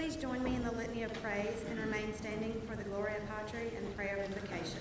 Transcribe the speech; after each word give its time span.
please 0.00 0.16
join 0.16 0.42
me 0.42 0.54
in 0.54 0.64
the 0.64 0.72
litany 0.72 1.02
of 1.02 1.12
praise 1.22 1.62
and 1.68 1.78
remain 1.78 2.10
standing 2.14 2.58
for 2.66 2.74
the 2.74 2.82
Gloria 2.84 3.20
Patri 3.28 3.70
and 3.76 3.94
prayer 3.94 4.16
of 4.16 4.24
invocation? 4.24 4.80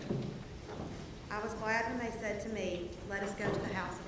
I 1.29 1.43
was 1.43 1.53
glad 1.55 1.89
when 1.89 1.99
they 1.99 2.17
said 2.21 2.39
to 2.43 2.49
me, 2.49 2.89
Let 3.09 3.21
us 3.23 3.33
go 3.33 3.43
to 3.51 3.59
the 3.59 3.73
house 3.73 3.98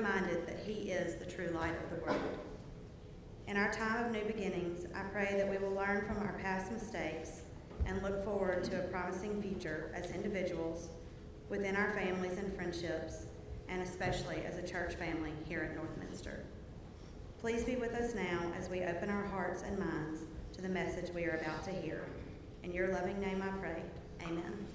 reminded 0.00 0.46
that 0.46 0.58
He 0.60 0.90
is 0.90 1.16
the 1.16 1.26
true 1.26 1.50
light 1.54 1.74
of 1.84 1.90
the 1.90 2.04
world. 2.04 2.38
In 3.46 3.56
our 3.56 3.70
time 3.70 4.06
of 4.06 4.12
new 4.12 4.24
beginnings, 4.24 4.86
I 4.94 5.02
pray 5.12 5.34
that 5.36 5.48
we 5.48 5.58
will 5.58 5.74
learn 5.74 6.06
from 6.06 6.18
our 6.18 6.38
past 6.40 6.72
mistakes 6.72 7.42
and 7.84 8.02
look 8.02 8.24
forward 8.24 8.64
to 8.64 8.78
a 8.78 8.88
promising 8.88 9.42
future 9.42 9.90
as 9.94 10.10
individuals, 10.10 10.88
within 11.50 11.76
our 11.76 11.92
families 11.92 12.38
and 12.38 12.54
friendships, 12.54 13.26
and 13.68 13.82
especially 13.82 14.42
as 14.46 14.56
a 14.56 14.66
church 14.66 14.94
family 14.94 15.32
here 15.46 15.60
at 15.60 15.76
Northminster. 15.76 16.40
Please 17.38 17.64
be 17.64 17.76
with 17.76 17.92
us 17.94 18.14
now 18.14 18.40
as 18.58 18.70
we 18.70 18.82
open 18.84 19.10
our 19.10 19.26
hearts 19.26 19.62
and 19.62 19.78
minds 19.78 20.20
to 20.54 20.62
the 20.62 20.68
message 20.68 21.12
we 21.14 21.24
are 21.24 21.40
about 21.42 21.62
to 21.64 21.72
hear. 21.72 22.04
In 22.62 22.72
your 22.72 22.92
loving 22.92 23.20
name 23.20 23.42
I 23.42 23.48
pray. 23.58 23.82
Amen. 24.22 24.66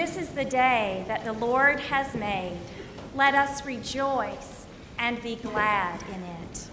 This 0.00 0.16
is 0.16 0.30
the 0.30 0.46
day 0.46 1.04
that 1.08 1.24
the 1.24 1.34
Lord 1.34 1.78
has 1.78 2.14
made. 2.14 2.56
Let 3.14 3.34
us 3.34 3.66
rejoice 3.66 4.64
and 4.98 5.22
be 5.22 5.36
glad 5.36 6.02
in 6.04 6.22
it. 6.22 6.68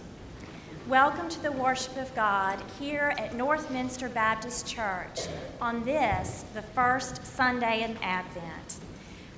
Welcome 0.88 1.28
to 1.28 1.44
the 1.44 1.52
worship 1.52 1.98
of 1.98 2.16
God 2.16 2.58
here 2.80 3.14
at 3.18 3.34
Northminster 3.34 4.08
Baptist 4.14 4.66
Church 4.66 5.28
on 5.60 5.84
this, 5.84 6.46
the 6.54 6.62
first 6.62 7.26
Sunday 7.26 7.84
in 7.84 7.98
Advent. 8.02 8.78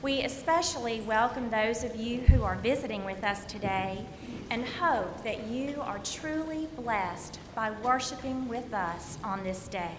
We 0.04 0.22
especially 0.22 1.02
welcome 1.02 1.50
those 1.50 1.84
of 1.84 1.96
you 1.96 2.20
who 2.20 2.44
are 2.44 2.58
visiting 2.58 3.04
with 3.06 3.24
us 3.24 3.44
today 3.46 4.06
and 4.52 4.68
hope 4.68 5.24
that 5.24 5.48
you 5.48 5.82
are 5.82 6.00
truly 6.04 6.68
blessed 6.76 7.40
by 7.56 7.72
worshiping 7.72 8.48
with 8.48 8.72
us 8.72 9.18
on 9.24 9.44
this 9.44 9.68
day. 9.68 9.98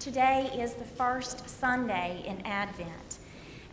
Today 0.00 0.50
is 0.58 0.72
the 0.72 0.84
first 0.84 1.46
Sunday 1.46 2.24
in 2.26 2.40
Advent, 2.46 3.18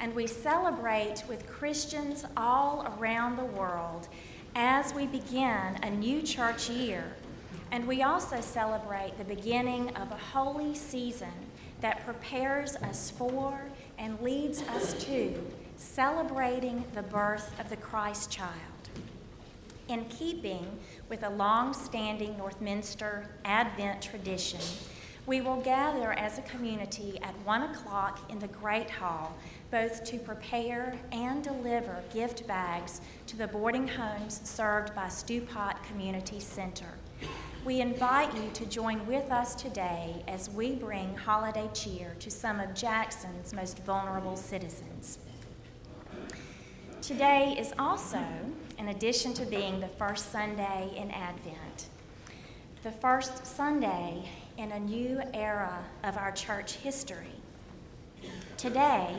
and 0.02 0.14
we 0.14 0.28
celebrate 0.28 1.24
with 1.30 1.48
Christians 1.48 2.26
all 2.36 2.86
around 3.00 3.38
the 3.38 3.46
world 3.46 4.10
as 4.54 4.94
we 4.94 5.06
begin 5.06 5.80
a 5.84 5.90
new 5.90 6.22
church 6.22 6.70
year. 6.70 7.16
And 7.72 7.88
we 7.88 8.04
also 8.04 8.42
celebrate 8.42 9.18
the 9.18 9.24
beginning 9.24 9.96
of 9.96 10.12
a 10.12 10.18
holy 10.18 10.76
season 10.76 11.32
that 11.80 12.04
prepares 12.04 12.76
us 12.76 13.10
for 13.10 13.62
and 13.98 14.20
leads 14.20 14.64
us 14.64 15.02
to 15.06 15.34
celebrating 15.78 16.84
the 16.94 17.04
birth 17.04 17.58
of 17.58 17.70
the 17.70 17.78
Christ 17.78 18.30
child. 18.30 18.52
In 19.88 20.04
keeping 20.10 20.78
with 21.08 21.24
a 21.24 21.30
long 21.30 21.74
standing 21.74 22.36
Northminster 22.36 23.28
Advent 23.46 24.02
tradition, 24.02 24.60
we 25.28 25.42
will 25.42 25.60
gather 25.60 26.14
as 26.14 26.40
a 26.40 26.42
community 26.44 27.20
at 27.22 27.38
1 27.46 27.64
o'clock 27.64 28.32
in 28.32 28.40
the 28.40 28.48
Great 28.48 28.90
Hall, 28.90 29.36
both 29.70 30.06
to 30.06 30.18
prepare 30.18 30.98
and 31.12 31.44
deliver 31.44 32.02
gift 32.14 32.48
bags 32.48 33.02
to 33.28 33.36
the 33.36 33.46
boarding 33.46 33.90
homes 33.90 34.40
served 34.46 34.96
by 34.96 35.08
Stewpot 35.08 35.84
Community 35.84 36.40
Center. 36.40 36.88
We 37.66 37.82
invite 37.82 38.34
you 38.36 38.50
to 38.54 38.66
join 38.68 39.06
with 39.06 39.30
us 39.30 39.54
today 39.54 40.24
as 40.30 40.50
we 40.50 40.76
bring 40.76 41.14
holiday 41.18 41.70
cheer 41.74 42.16
to 42.20 42.32
some 42.32 42.62
of 42.62 42.74
Jackson's 42.74 43.54
most 43.54 43.80
vulnerable 43.80 44.38
citizens. 44.38 45.20
Today 47.02 47.54
is 47.60 47.74
also, 47.78 48.24
in 48.80 48.88
addition 48.88 49.34
to 49.34 49.46
being 49.46 49.82
the 49.82 49.90
first 49.90 50.32
Sunday 50.32 50.94
in 50.96 51.12
Advent, 51.12 51.90
the 52.84 52.92
first 52.92 53.46
Sunday 53.46 54.30
in 54.58 54.72
a 54.72 54.80
new 54.80 55.22
era 55.34 55.84
of 56.04 56.18
our 56.18 56.32
church 56.32 56.74
history. 56.74 57.36
Today, 58.58 59.16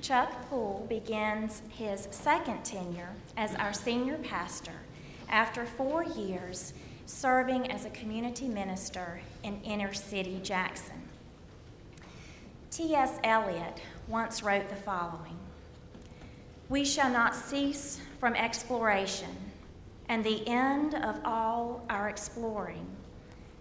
Chuck 0.00 0.48
Poole 0.48 0.86
begins 0.88 1.62
his 1.68 2.06
second 2.12 2.64
tenure 2.64 3.10
as 3.36 3.54
our 3.56 3.72
senior 3.72 4.18
pastor 4.18 4.72
after 5.28 5.66
four 5.66 6.04
years 6.04 6.72
serving 7.06 7.70
as 7.72 7.84
a 7.84 7.90
community 7.90 8.46
minister 8.46 9.20
in 9.42 9.60
inner 9.62 9.92
city 9.92 10.38
Jackson. 10.42 11.02
T.S. 12.70 13.18
Eliot 13.24 13.80
once 14.06 14.42
wrote 14.42 14.68
the 14.68 14.76
following 14.76 15.36
We 16.68 16.84
shall 16.84 17.10
not 17.10 17.34
cease 17.34 18.00
from 18.20 18.34
exploration, 18.36 19.34
and 20.08 20.22
the 20.22 20.46
end 20.46 20.94
of 20.94 21.20
all 21.24 21.84
our 21.90 22.08
exploring 22.08 22.86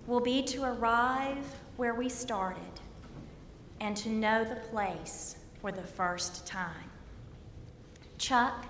will 0.08 0.22
be 0.22 0.42
to 0.42 0.64
arrive 0.64 1.46
where 1.76 1.94
we 1.94 2.08
started 2.08 2.64
and 3.82 3.96
to 3.96 4.10
know 4.10 4.44
the 4.46 4.56
place 4.56 5.36
for 5.62 5.72
the 5.72 5.84
first 5.84 6.48
time. 6.48 6.90
Chuck, 8.18 8.66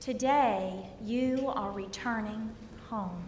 today 0.00 0.90
you 1.02 1.48
are 1.54 1.70
returning 1.70 2.50
home. 2.88 3.22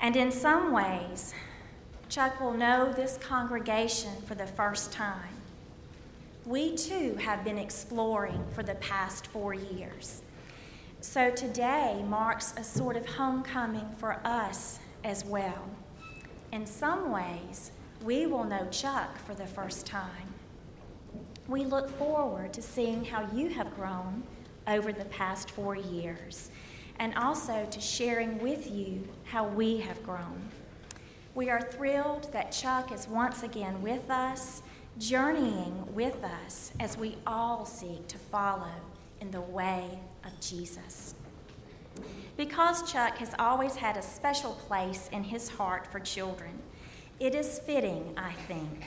And 0.00 0.16
in 0.16 0.32
some 0.32 0.72
ways, 0.72 1.34
Chuck 2.08 2.40
will 2.40 2.54
know 2.54 2.90
this 2.90 3.18
congregation 3.18 4.12
for 4.26 4.34
the 4.34 4.46
first 4.46 4.90
time. 4.90 5.34
we 6.46 6.74
too 6.74 7.14
have 7.16 7.44
been 7.44 7.58
exploring 7.58 8.42
for 8.54 8.62
the 8.62 8.74
past 8.76 9.26
four 9.26 9.52
years. 9.52 10.22
So 11.02 11.30
today 11.30 12.02
marks 12.08 12.54
a 12.56 12.64
sort 12.64 12.96
of 12.96 13.04
homecoming 13.04 13.86
for 13.98 14.18
us 14.24 14.78
as 15.08 15.24
well. 15.24 15.70
In 16.52 16.66
some 16.66 17.10
ways, 17.10 17.72
we 18.04 18.26
will 18.26 18.44
know 18.44 18.68
Chuck 18.70 19.18
for 19.18 19.34
the 19.34 19.46
first 19.46 19.86
time. 19.86 20.34
We 21.48 21.64
look 21.64 21.88
forward 21.98 22.52
to 22.52 22.62
seeing 22.62 23.06
how 23.06 23.26
you 23.34 23.48
have 23.48 23.74
grown 23.74 24.22
over 24.66 24.92
the 24.92 25.06
past 25.06 25.50
four 25.50 25.74
years 25.74 26.50
and 26.98 27.14
also 27.14 27.66
to 27.70 27.80
sharing 27.80 28.38
with 28.38 28.70
you 28.70 29.08
how 29.24 29.46
we 29.46 29.78
have 29.78 30.02
grown. 30.02 30.50
We 31.34 31.48
are 31.48 31.62
thrilled 31.62 32.30
that 32.34 32.52
Chuck 32.52 32.92
is 32.92 33.08
once 33.08 33.42
again 33.42 33.80
with 33.80 34.10
us, 34.10 34.62
journeying 34.98 35.94
with 35.94 36.22
us 36.22 36.72
as 36.80 36.98
we 36.98 37.16
all 37.26 37.64
seek 37.64 38.06
to 38.08 38.18
follow 38.18 38.74
in 39.22 39.30
the 39.30 39.40
way 39.40 40.00
of 40.24 40.38
Jesus. 40.40 41.14
Because 42.38 42.88
Chuck 42.88 43.18
has 43.18 43.34
always 43.40 43.74
had 43.74 43.96
a 43.96 44.02
special 44.02 44.52
place 44.52 45.10
in 45.10 45.24
his 45.24 45.48
heart 45.48 45.88
for 45.90 45.98
children, 45.98 46.56
it 47.18 47.34
is 47.34 47.58
fitting, 47.58 48.14
I 48.16 48.30
think, 48.46 48.84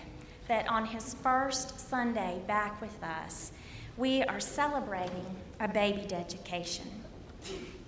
that 0.47 0.69
on 0.69 0.85
his 0.85 1.15
first 1.15 1.77
Sunday 1.77 2.41
back 2.47 2.79
with 2.79 3.03
us, 3.03 3.51
we 3.97 4.23
are 4.23 4.39
celebrating 4.39 5.35
a 5.59 5.67
baby 5.67 6.05
dedication. 6.07 6.85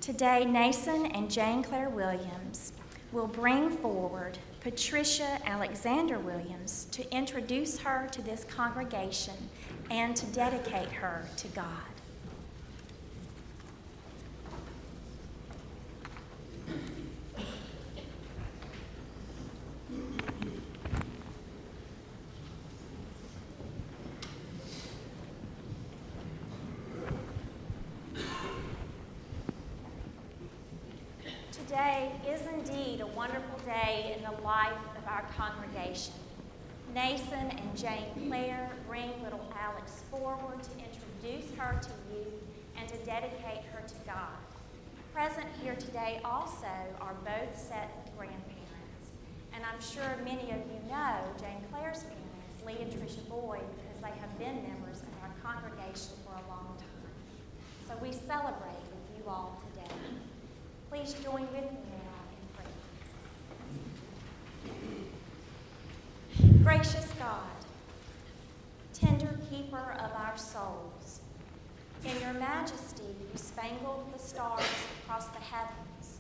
Today, 0.02 0.44
Nason 0.44 1.06
and 1.06 1.32
Jane 1.32 1.64
Claire 1.64 1.90
Williams 1.90 2.74
will 3.14 3.28
bring 3.28 3.70
forward 3.70 4.38
Patricia 4.60 5.40
Alexander 5.46 6.20
Williams 6.20 6.88
to 6.92 7.10
introduce 7.16 7.78
her 7.78 8.10
to 8.12 8.22
this 8.22 8.44
congregation 8.44 9.36
and 9.90 10.14
to 10.14 10.26
dedicate 10.26 10.92
her 10.92 11.26
to 11.38 11.48
God. 11.50 11.93
Today 31.74 32.12
is 32.30 32.42
indeed 32.46 33.02
a 33.02 33.08
wonderful 33.08 33.58
day 33.66 34.16
in 34.16 34.24
the 34.24 34.44
life 34.44 34.78
of 34.96 35.08
our 35.08 35.26
congregation. 35.36 36.14
Nason 36.94 37.50
and 37.50 37.76
Jane 37.76 38.06
Claire 38.28 38.70
bring 38.88 39.10
little 39.24 39.44
Alex 39.60 40.04
forward 40.12 40.62
to 40.62 40.70
introduce 40.78 41.50
her 41.58 41.82
to 41.82 41.90
you 42.14 42.32
and 42.78 42.88
to 42.90 42.96
dedicate 42.98 43.66
her 43.74 43.82
to 43.88 43.96
God. 44.06 44.38
Present 45.16 45.48
here 45.64 45.74
today 45.74 46.22
also 46.24 46.70
are 47.02 47.16
both 47.26 47.58
sets 47.58 47.98
of 48.06 48.18
grandparents. 48.20 49.10
And 49.56 49.64
I'm 49.66 49.82
sure 49.82 50.24
many 50.24 50.52
of 50.52 50.62
you 50.70 50.80
know 50.92 51.18
Jane 51.40 51.58
Claire's 51.72 52.04
parents, 52.04 52.62
Lee 52.68 52.78
and 52.84 52.94
Tricia 52.94 53.28
Boyd, 53.28 53.66
because 53.82 54.00
they 54.00 54.20
have 54.22 54.38
been 54.38 54.62
members 54.62 55.02
of 55.02 55.10
our 55.24 55.34
congregation 55.42 56.14
for 56.24 56.34
a 56.34 56.50
long 56.54 56.78
time. 56.78 57.88
So 57.88 57.98
we 58.00 58.12
celebrate 58.12 58.86
with 58.94 59.18
you 59.18 59.24
all. 59.28 59.63
Please 60.94 61.16
join 61.24 61.42
with 61.52 61.64
me 61.72 61.80
now 61.90 62.22
in 62.38 62.46
prayer. 66.36 66.64
Gracious 66.64 67.08
God, 67.18 67.40
tender 68.94 69.40
keeper 69.50 69.96
of 70.00 70.12
our 70.12 70.38
souls, 70.38 71.22
in 72.06 72.22
your 72.22 72.34
majesty 72.34 73.06
you 73.20 73.36
spangled 73.36 74.14
the 74.14 74.20
stars 74.20 74.62
across 75.02 75.26
the 75.30 75.40
heavens. 75.40 76.20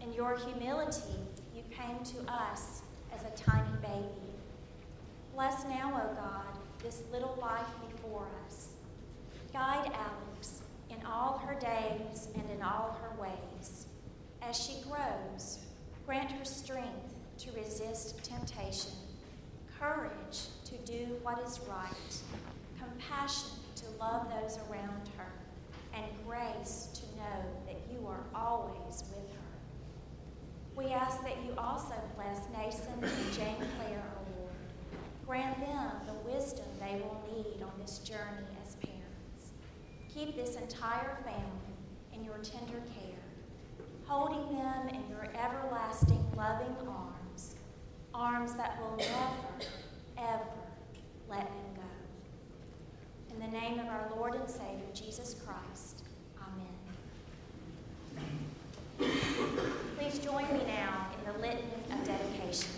In 0.00 0.12
your 0.12 0.36
humility 0.36 1.20
you 1.54 1.62
came 1.70 2.02
to 2.02 2.32
us 2.32 2.82
as 3.14 3.22
a 3.22 3.30
tiny 3.40 3.76
baby. 3.80 4.34
Bless 5.36 5.62
now, 5.66 5.90
O 5.94 6.14
God, 6.16 6.58
this 6.82 7.04
little 7.12 7.38
life 7.40 7.62
before 7.88 8.26
us. 8.44 8.70
Guide 9.52 9.92
Alex 9.94 10.62
in 10.90 11.06
all 11.06 11.38
her 11.46 11.54
days 11.54 12.26
and 12.34 12.50
in 12.50 12.60
all 12.60 12.98
her 13.00 13.22
ways. 13.22 13.86
As 14.42 14.58
she 14.58 14.78
grows, 14.88 15.58
grant 16.06 16.32
her 16.32 16.44
strength 16.44 17.14
to 17.38 17.52
resist 17.52 18.22
temptation, 18.24 18.92
courage 19.78 20.48
to 20.64 20.76
do 20.78 21.16
what 21.22 21.38
is 21.46 21.60
right, 21.68 22.22
compassion 22.78 23.50
to 23.76 23.84
love 23.98 24.28
those 24.30 24.58
around 24.68 25.08
her, 25.16 25.32
and 25.94 26.06
grace 26.26 26.88
to 26.94 27.02
know 27.16 27.44
that 27.66 27.80
you 27.92 28.06
are 28.06 28.24
always 28.34 29.04
with 29.14 29.30
her. 29.30 29.50
We 30.74 30.86
ask 30.86 31.22
that 31.22 31.36
you 31.44 31.52
also 31.58 31.94
bless 32.16 32.40
Nason 32.56 32.94
and 33.02 33.32
Jane 33.32 33.68
Claire, 33.76 34.02
O 34.16 34.40
Lord. 34.40 34.54
Grant 35.26 35.60
them 35.60 35.92
the 36.06 36.32
wisdom 36.32 36.66
they 36.80 37.00
will 37.00 37.22
need 37.30 37.62
on 37.62 37.72
this 37.80 37.98
journey 37.98 38.46
as 38.64 38.74
parents. 38.76 39.52
Keep 40.12 40.36
this 40.36 40.56
entire 40.56 41.18
family 41.24 41.74
in 42.14 42.24
your 42.24 42.38
tender 42.38 42.82
care 42.98 43.09
holding 44.10 44.58
them 44.58 44.88
in 44.88 45.08
your 45.08 45.28
everlasting 45.38 46.20
loving 46.36 46.74
arms, 46.88 47.54
arms 48.12 48.54
that 48.54 48.76
will 48.80 48.96
never, 48.96 49.60
ever 50.18 50.42
let 51.28 51.46
them 51.46 51.76
go. 51.76 51.82
In 53.32 53.38
the 53.40 53.46
name 53.56 53.78
of 53.78 53.86
our 53.86 54.10
Lord 54.16 54.34
and 54.34 54.50
Savior, 54.50 54.88
Jesus 54.92 55.36
Christ, 55.46 56.02
Amen. 56.42 56.74
Please 59.96 60.18
join 60.18 60.52
me 60.54 60.64
now 60.66 61.06
in 61.16 61.22
the 61.32 61.38
litany 61.38 61.62
of 61.92 62.04
dedication. 62.04 62.72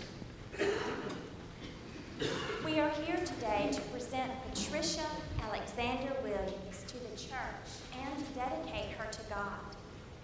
We 2.63 2.79
are 2.79 2.91
here 2.91 3.17
today 3.25 3.71
to 3.73 3.81
present 3.81 4.31
Patricia 4.53 5.07
Alexander 5.41 6.13
Williams 6.21 6.83
to 6.85 6.93
the 6.93 7.17
church 7.17 7.81
and 7.99 8.15
to 8.19 8.25
dedicate 8.35 8.91
her 8.91 9.09
to 9.11 9.23
God 9.31 9.72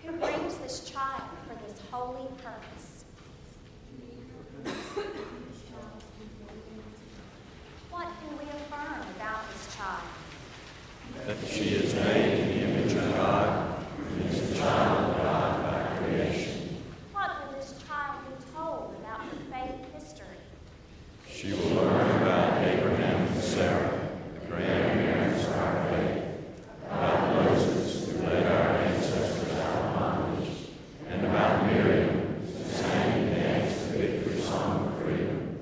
who 0.03 0.11
brings 0.13 0.55
this 0.57 0.89
child 0.89 1.23
for 1.47 1.55
this 1.65 1.79
holy 1.91 2.27
purpose. 2.37 3.05
What 7.89 8.07
can 8.21 8.37
we 8.37 8.45
affirm 8.45 9.01
about 9.15 9.41
this 9.53 9.75
child? 9.75 10.07
That 11.25 11.37
she 11.47 11.75
is 11.75 11.93
made 11.95 12.39
in 12.39 12.47
the 12.47 12.59
image 12.65 12.93
of 12.93 13.13
God, 13.13 13.85
and 13.97 14.25
is 14.31 14.51
a 14.51 14.55
child 14.55 15.11
of 15.11 15.17
God 15.17 15.51
by 15.63 15.97
creation. 15.97 16.77
What 17.11 17.29
will 17.41 17.53
this 17.57 17.71
child 17.87 18.15
be 18.27 18.33
told 18.55 18.95
about 19.01 19.21
her 19.21 19.37
faith 19.51 19.79
history? 19.93 20.39
She 21.29 21.53
will 21.53 21.75
learn 21.75 22.21
about 22.21 22.63
Abraham 22.63 23.27
and 23.27 23.41
Sarah, 23.41 23.99
the 24.39 24.47
grandparents 24.47 25.45
of 25.45 25.53
our 25.57 25.89
faith, 25.89 26.23
about 26.85 27.19
Moses, 27.35 28.11
who 28.11 28.13
led 28.25 28.45
our 28.45 28.67
ancestors 28.77 29.53
out 29.57 29.75
of 29.75 29.83
bondage, 29.95 30.51
and 31.09 31.25
about 31.25 31.65
Miriam, 31.65 32.09
who 32.45 32.69
sang 32.69 33.11
and 33.19 33.35
danced 33.35 33.91
the 33.91 33.97
victory 33.97 34.41
song 34.41 34.87
of 34.87 34.93
freedom, 35.01 35.59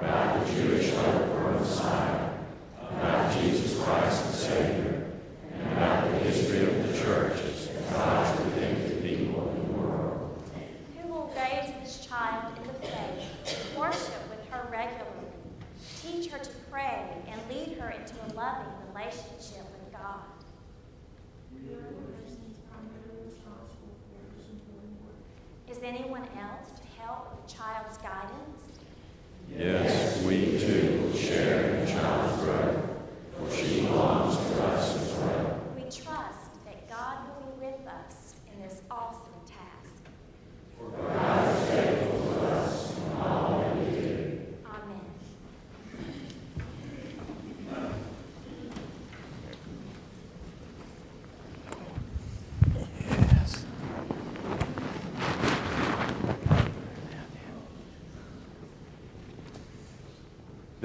about 0.00 0.46
the 0.46 0.52
Jewish 0.52 0.90
hope 0.94 1.26
for 1.28 1.42
a 1.48 1.60
Messiah, 1.60 2.28
about 2.80 3.32
Jesus 3.40 3.82
Christ 3.82 4.18
the 4.26 4.32
Savior, 4.32 4.96
and 5.52 5.72
about 5.72 6.10
the 6.10 6.18
history 6.18 6.62
of 6.66 6.72
the 6.86 6.98
church 6.98 7.36
as 7.42 7.68
God's 7.92 8.40
redemptive 8.44 9.02
people 9.02 9.42
in 9.50 9.56
the 9.66 9.72
world. 9.78 10.42
Who 10.96 11.08
will 11.08 11.28
raise 11.36 11.72
this 11.82 12.06
child 12.06 12.56
in 12.58 12.66
the 12.66 12.74
faith, 12.74 13.76
worship 13.76 14.22
with 14.30 14.48
her 14.50 14.62
regularly, 14.70 15.28
teach 16.02 16.30
her 16.30 16.38
to 16.38 16.50
pray, 16.70 17.04
and 17.28 17.40
lead 17.48 17.78
her 17.78 17.90
into 17.90 18.14
a 18.14 18.28
loving 18.34 18.72
relationship 18.92 19.64
with 19.72 19.92
God? 19.92 20.24
Is 25.68 25.78
anyone 25.82 26.22
else 26.22 26.70
to 26.76 27.00
help 27.00 27.30
with 27.30 27.46
the 27.46 27.52
child's 27.54 27.96
guidance? 27.98 28.62
Yes, 29.56 30.22
we 30.24 30.58
too 30.58 31.02
will 31.02 31.16
share 31.16 31.74
in 31.74 31.84
the 31.84 31.90
child's 31.92 32.42
growth, 32.42 32.80
for 33.36 33.50
she 33.56 33.82
belongs 33.82 34.36
to 34.36 34.64
us 34.64 34.96
as 34.96 35.18
well. 35.18 35.60
We 35.76 35.82
trust 35.82 36.64
that 36.64 36.88
God 36.88 37.18
will 37.28 37.52
be 37.52 37.66
with 37.66 37.86
us 37.86 38.34
in 38.52 38.62
this 38.62 38.82
awesome 38.90 39.40
task. 39.46 40.02
Amen. 40.82 41.20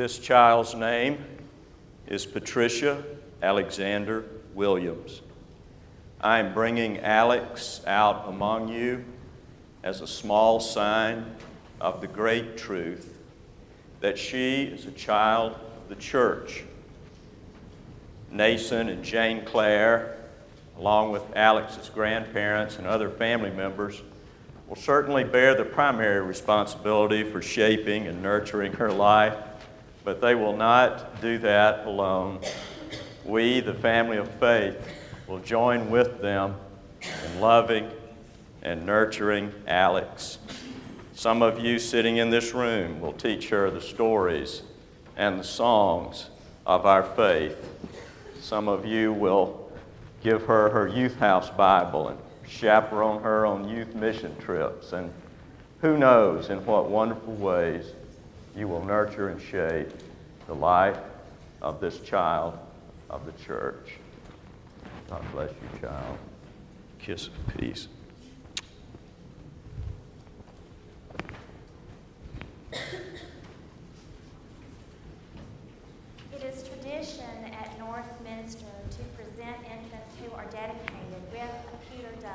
This 0.05 0.19
child's 0.19 0.75
name 0.75 1.17
is 2.05 2.27
Patricia 2.27 3.03
Alexander 3.41 4.23
Williams. 4.53 5.23
I 6.21 6.37
am 6.37 6.53
bringing 6.53 6.99
Alex 6.99 7.81
out 7.87 8.25
among 8.27 8.67
you 8.67 9.03
as 9.81 10.01
a 10.01 10.07
small 10.07 10.59
sign 10.59 11.35
of 11.81 12.01
the 12.01 12.07
great 12.07 12.55
truth 12.55 13.17
that 14.01 14.19
she 14.19 14.65
is 14.65 14.85
a 14.85 14.91
child 14.91 15.53
of 15.53 15.89
the 15.89 15.95
church. 15.95 16.65
Nason 18.29 18.89
and 18.89 19.03
Jane 19.03 19.43
Claire, 19.43 20.17
along 20.77 21.13
with 21.13 21.23
Alex's 21.35 21.89
grandparents 21.89 22.77
and 22.77 22.85
other 22.85 23.09
family 23.09 23.49
members, 23.49 24.03
will 24.67 24.75
certainly 24.75 25.23
bear 25.23 25.55
the 25.55 25.65
primary 25.65 26.21
responsibility 26.21 27.23
for 27.23 27.41
shaping 27.41 28.05
and 28.05 28.21
nurturing 28.21 28.73
her 28.73 28.91
life, 28.91 29.33
but 30.05 30.21
they 30.21 30.35
will 30.35 30.55
not 30.55 31.19
do 31.19 31.39
that 31.39 31.85
alone. 31.85 32.39
We, 33.25 33.59
the 33.59 33.73
family 33.73 34.17
of 34.17 34.29
faith, 34.35 34.77
will 35.27 35.39
join 35.39 35.89
with 35.89 36.21
them 36.21 36.55
in 37.01 37.41
loving 37.41 37.89
and 38.61 38.85
nurturing 38.85 39.51
Alex. 39.67 40.37
Some 41.13 41.41
of 41.41 41.59
you 41.59 41.79
sitting 41.79 42.17
in 42.17 42.29
this 42.29 42.53
room 42.53 43.01
will 43.01 43.13
teach 43.13 43.49
her 43.49 43.71
the 43.71 43.81
stories 43.81 44.61
and 45.17 45.39
the 45.39 45.43
songs 45.43 46.29
of 46.67 46.85
our 46.85 47.03
faith. 47.03 47.57
Some 48.39 48.67
of 48.67 48.85
you 48.85 49.11
will 49.11 49.71
give 50.21 50.43
her 50.43 50.69
her 50.69 50.87
youth 50.87 51.17
house 51.17 51.49
Bible 51.49 52.09
and 52.09 52.19
chaperone 52.47 53.23
her 53.23 53.45
on 53.45 53.67
youth 53.67 53.95
mission 53.95 54.35
trips. 54.37 54.93
And 54.93 55.11
who 55.81 55.97
knows 55.97 56.49
in 56.49 56.63
what 56.65 56.89
wonderful 56.89 57.33
ways 57.33 57.93
you 58.55 58.67
will 58.67 58.83
nurture 58.85 59.29
and 59.29 59.41
shape 59.41 59.89
the 60.47 60.55
life 60.55 60.99
of 61.61 61.79
this 61.81 61.99
child 61.99 62.57
of 63.09 63.25
the 63.25 63.31
church. 63.43 63.97
God 65.09 65.23
bless 65.33 65.49
you, 65.51 65.79
child. 65.81 66.17
Kiss 66.99 67.27
of 67.27 67.57
peace. 67.57 67.87
It 76.33 76.43
is 76.43 76.63
tradition 76.67 77.25
at 77.59 77.77
Northminster 77.79 78.65
to 78.89 79.03
present 79.15 79.57
infants 79.63 80.15
who 80.23 80.31
are 80.33 80.45
dedicated 80.45 81.21
with 81.31 81.41
a 81.41 81.77
pewter 81.91 82.15
dove. 82.21 82.31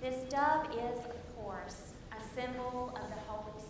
This 0.00 0.16
dove 0.30 0.66
is, 0.72 0.98
of 1.04 1.36
course, 1.36 1.92
a 2.12 2.20
symbol 2.34 2.96
of 2.96 3.08
the 3.08 3.20
Holy 3.26 3.58
Spirit, 3.58 3.69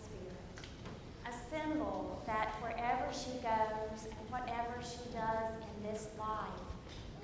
symbol 1.51 2.21
that 2.25 2.55
wherever 2.61 3.11
she 3.11 3.31
goes 3.43 4.05
and 4.07 4.23
whatever 4.31 4.79
she 4.79 5.03
does 5.11 5.51
in 5.59 5.91
this 5.91 6.07
life, 6.17 6.63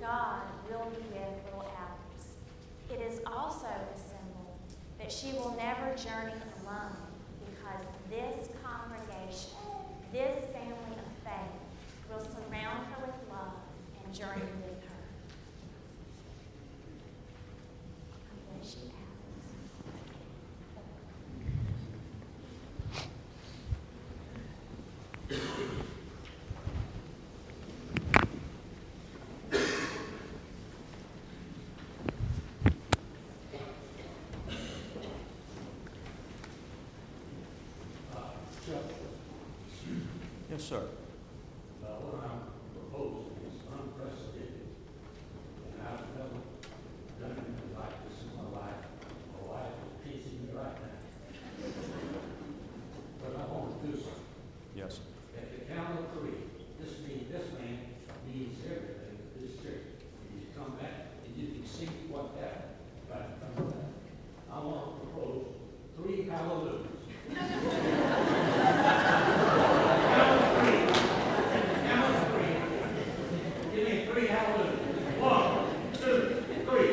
God 0.02 0.42
will 0.70 0.86
be 0.92 1.02
with 1.16 1.46
little 1.46 1.63
Alex. 1.63 2.36
It 2.92 3.00
is 3.02 3.22
also 3.26 3.68
a 3.68 3.98
symbol 3.98 4.60
that 5.00 5.12
she 5.12 5.32
will 5.34 5.56
never 5.56 5.96
journey 5.96 6.36
alone 6.62 7.08
because 7.48 7.86
this 8.10 8.50
congregation, 8.63 9.56
this 10.12 10.44
family 10.52 10.96
of 11.00 11.12
faith, 11.24 11.56
will 12.12 12.20
surround 12.20 12.86
her 12.88 13.06
with 13.08 13.30
love 13.32 13.54
and 14.04 14.13
journey 14.13 14.42
with 14.63 14.84
her. 14.84 15.04
God 18.28 18.60
bless 18.60 18.76
you, 18.76 18.92
Alex. 18.92 18.98
Yes, 40.50 40.57
sir. 40.67 40.84
Uh, 41.80 41.95
what 42.03 42.27
I'm 42.27 42.43
proposing 42.75 43.39
is 43.47 43.56
unprecedented, 43.71 44.67
and 45.63 45.80
I've 45.80 46.03
never 46.19 46.43
done 47.23 47.39
anything 47.39 47.71
like 47.71 47.95
this 48.03 48.27
in 48.27 48.36
my 48.36 48.51
life. 48.51 48.84
My 49.32 49.47
wife 49.47 49.71
is 49.88 49.95
teasing 50.03 50.43
me 50.43 50.51
right 50.51 50.75
now. 50.75 50.99
But 53.23 53.32
I 53.39 53.47
want 53.47 53.80
to 53.80 53.88
do 53.88 53.95
something. 53.95 54.27
Yes. 54.75 54.99
At 55.39 55.56
the 55.56 55.71
count 55.71 56.03
of 56.03 56.12
three, 56.19 56.36
this 56.84 56.99
means, 56.99 57.32
this 57.32 57.47
man 57.56 58.03
means 58.27 58.60
everything 58.67 59.23
to 59.23 59.39
this 59.39 59.56
church. 59.63 59.88
And 60.03 60.36
you 60.36 60.51
come 60.51 60.75
back 60.84 61.15
and 61.23 61.32
you 61.32 61.47
can 61.47 61.63
see 61.63 61.88
what 62.12 62.36
happened 62.43 62.75
right 63.08 63.23
in 63.23 63.39
front 63.39 63.56
of 63.56 63.71
that. 63.71 63.88
I 64.51 64.60
want 64.60 64.84
to 64.84 64.99
propose 64.99 65.47
three 65.95 66.27
hallelujahs. 66.27 66.91
Count 71.88 72.03
of 72.03 72.19
three. 72.32 72.56
Give 73.75 73.84
me 73.88 73.93
three 74.06 74.27
hallelujahs. 74.27 75.19
One, 75.19 75.49
two, 75.93 76.43
three. 76.65 76.91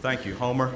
Thank 0.00 0.23
Homer. 0.34 0.72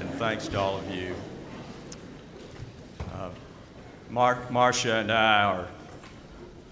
and 0.00 0.10
thanks 0.14 0.48
to 0.48 0.58
all 0.58 0.78
of 0.78 0.90
you. 0.90 1.14
Uh, 3.14 3.30
Mark, 4.10 4.50
Marcia, 4.50 4.96
and 4.96 5.12
I 5.12 5.44
are 5.44 5.68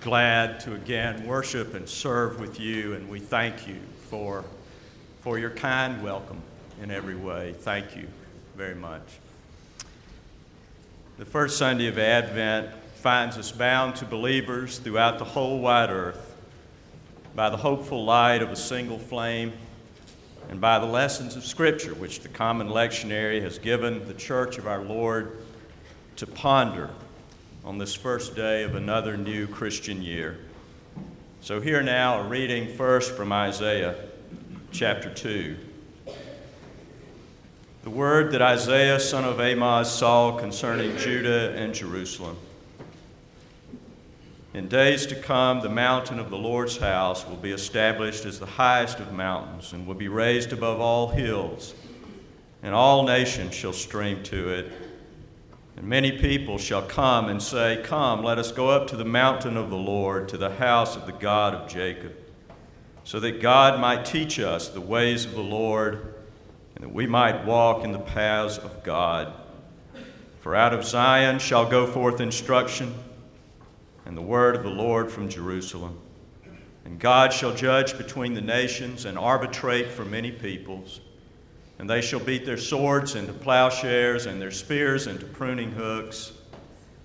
glad 0.00 0.60
to 0.60 0.74
again 0.74 1.26
worship 1.26 1.74
and 1.74 1.88
serve 1.88 2.40
with 2.40 2.58
you, 2.58 2.94
and 2.94 3.08
we 3.08 3.20
thank 3.20 3.68
you 3.68 3.78
for, 4.10 4.44
for 5.20 5.38
your 5.38 5.50
kind 5.50 6.02
welcome 6.02 6.42
in 6.82 6.90
every 6.90 7.16
way. 7.16 7.54
Thank 7.60 7.96
you 7.96 8.08
very 8.56 8.74
much. 8.74 9.02
The 11.18 11.24
first 11.24 11.58
Sunday 11.58 11.86
of 11.86 11.98
Advent 11.98 12.70
finds 12.96 13.38
us 13.38 13.52
bound 13.52 13.94
to 13.96 14.04
believers 14.04 14.78
throughout 14.78 15.18
the 15.18 15.24
whole 15.24 15.60
wide 15.60 15.90
earth 15.90 16.33
by 17.34 17.50
the 17.50 17.56
hopeful 17.56 18.04
light 18.04 18.42
of 18.42 18.50
a 18.50 18.56
single 18.56 18.98
flame 18.98 19.52
and 20.50 20.60
by 20.60 20.78
the 20.78 20.86
lessons 20.86 21.36
of 21.36 21.44
Scripture 21.44 21.94
which 21.94 22.20
the 22.20 22.28
common 22.28 22.68
lectionary 22.68 23.42
has 23.42 23.58
given 23.58 24.06
the 24.06 24.14
church 24.14 24.58
of 24.58 24.66
our 24.66 24.82
Lord 24.82 25.38
to 26.16 26.26
ponder 26.26 26.90
on 27.64 27.78
this 27.78 27.94
first 27.94 28.36
day 28.36 28.62
of 28.62 28.74
another 28.74 29.16
new 29.16 29.46
Christian 29.46 30.02
year. 30.02 30.38
So, 31.40 31.60
here 31.60 31.82
now 31.82 32.20
a 32.20 32.28
reading 32.28 32.74
first 32.76 33.12
from 33.12 33.32
Isaiah 33.32 33.96
chapter 34.70 35.12
2. 35.12 35.56
The 37.82 37.90
word 37.90 38.32
that 38.32 38.40
Isaiah, 38.40 38.98
son 38.98 39.24
of 39.24 39.40
Amoz, 39.40 39.92
saw 39.92 40.38
concerning 40.38 40.96
Judah 40.96 41.52
and 41.54 41.74
Jerusalem. 41.74 42.36
In 44.54 44.68
days 44.68 45.04
to 45.06 45.16
come, 45.16 45.62
the 45.62 45.68
mountain 45.68 46.20
of 46.20 46.30
the 46.30 46.38
Lord's 46.38 46.76
house 46.76 47.26
will 47.26 47.36
be 47.36 47.50
established 47.50 48.24
as 48.24 48.38
the 48.38 48.46
highest 48.46 49.00
of 49.00 49.12
mountains 49.12 49.72
and 49.72 49.84
will 49.84 49.96
be 49.96 50.06
raised 50.06 50.52
above 50.52 50.80
all 50.80 51.08
hills, 51.08 51.74
and 52.62 52.72
all 52.72 53.02
nations 53.02 53.52
shall 53.52 53.72
stream 53.72 54.22
to 54.22 54.50
it. 54.50 54.70
And 55.76 55.88
many 55.88 56.12
people 56.18 56.56
shall 56.56 56.82
come 56.82 57.28
and 57.28 57.42
say, 57.42 57.80
Come, 57.82 58.22
let 58.22 58.38
us 58.38 58.52
go 58.52 58.68
up 58.68 58.86
to 58.90 58.96
the 58.96 59.04
mountain 59.04 59.56
of 59.56 59.70
the 59.70 59.76
Lord, 59.76 60.28
to 60.28 60.36
the 60.36 60.54
house 60.54 60.94
of 60.94 61.06
the 61.06 61.12
God 61.12 61.54
of 61.54 61.68
Jacob, 61.68 62.14
so 63.02 63.18
that 63.18 63.40
God 63.40 63.80
might 63.80 64.04
teach 64.04 64.38
us 64.38 64.68
the 64.68 64.80
ways 64.80 65.24
of 65.24 65.32
the 65.32 65.42
Lord, 65.42 66.14
and 66.76 66.84
that 66.84 66.94
we 66.94 67.08
might 67.08 67.44
walk 67.44 67.82
in 67.82 67.90
the 67.90 67.98
paths 67.98 68.58
of 68.58 68.84
God. 68.84 69.32
For 70.42 70.54
out 70.54 70.72
of 70.72 70.84
Zion 70.84 71.40
shall 71.40 71.68
go 71.68 71.88
forth 71.88 72.20
instruction 72.20 72.94
and 74.06 74.16
the 74.16 74.22
word 74.22 74.56
of 74.56 74.62
the 74.62 74.70
Lord 74.70 75.10
from 75.10 75.28
Jerusalem. 75.28 75.98
And 76.84 76.98
God 76.98 77.32
shall 77.32 77.54
judge 77.54 77.96
between 77.96 78.34
the 78.34 78.42
nations 78.42 79.06
and 79.06 79.18
arbitrate 79.18 79.90
for 79.90 80.04
many 80.04 80.30
peoples. 80.30 81.00
And 81.78 81.88
they 81.88 82.02
shall 82.02 82.20
beat 82.20 82.44
their 82.44 82.58
swords 82.58 83.14
into 83.14 83.32
plowshares 83.32 84.26
and 84.26 84.40
their 84.40 84.50
spears 84.50 85.06
into 85.06 85.24
pruning 85.24 85.72
hooks. 85.72 86.32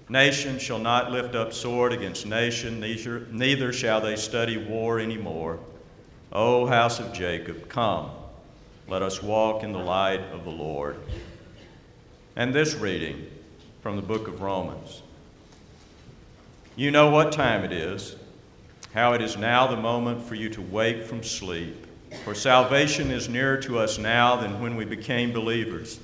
Nation 0.09 0.59
shall 0.59 0.79
not 0.79 1.11
lift 1.11 1.35
up 1.35 1.53
sword 1.53 1.93
against 1.93 2.25
nation, 2.25 2.79
neither, 2.79 3.71
shall 3.71 4.01
they 4.01 4.15
study 4.15 4.57
war 4.57 4.99
any 4.99 5.17
more. 5.17 5.59
O 6.31 6.65
house 6.65 6.99
of 6.99 7.13
Jacob, 7.13 7.69
come, 7.69 8.11
let 8.87 9.01
us 9.01 9.23
walk 9.23 9.63
in 9.63 9.71
the 9.71 9.79
light 9.79 10.21
of 10.31 10.43
the 10.43 10.51
Lord. 10.51 10.97
and 12.35 12.53
this 12.53 12.75
reading 12.75 13.27
from 13.81 13.95
the 13.95 14.01
book 14.01 14.27
of 14.27 14.41
Romans. 14.41 15.01
You 16.79 16.91
know 16.91 17.09
what 17.09 17.33
time 17.33 17.65
it 17.65 17.73
is, 17.73 18.15
how 18.93 19.11
it 19.11 19.21
is 19.21 19.35
now 19.35 19.67
the 19.67 19.75
moment 19.75 20.23
for 20.23 20.35
you 20.35 20.47
to 20.51 20.61
wake 20.61 21.03
from 21.03 21.23
sleep. 21.23 21.85
For 22.23 22.33
salvation 22.33 23.11
is 23.11 23.27
nearer 23.27 23.57
to 23.63 23.79
us 23.79 23.97
now 23.97 24.37
than 24.37 24.61
when 24.61 24.77
we 24.77 24.85
became 24.85 25.33
believers. 25.33 25.99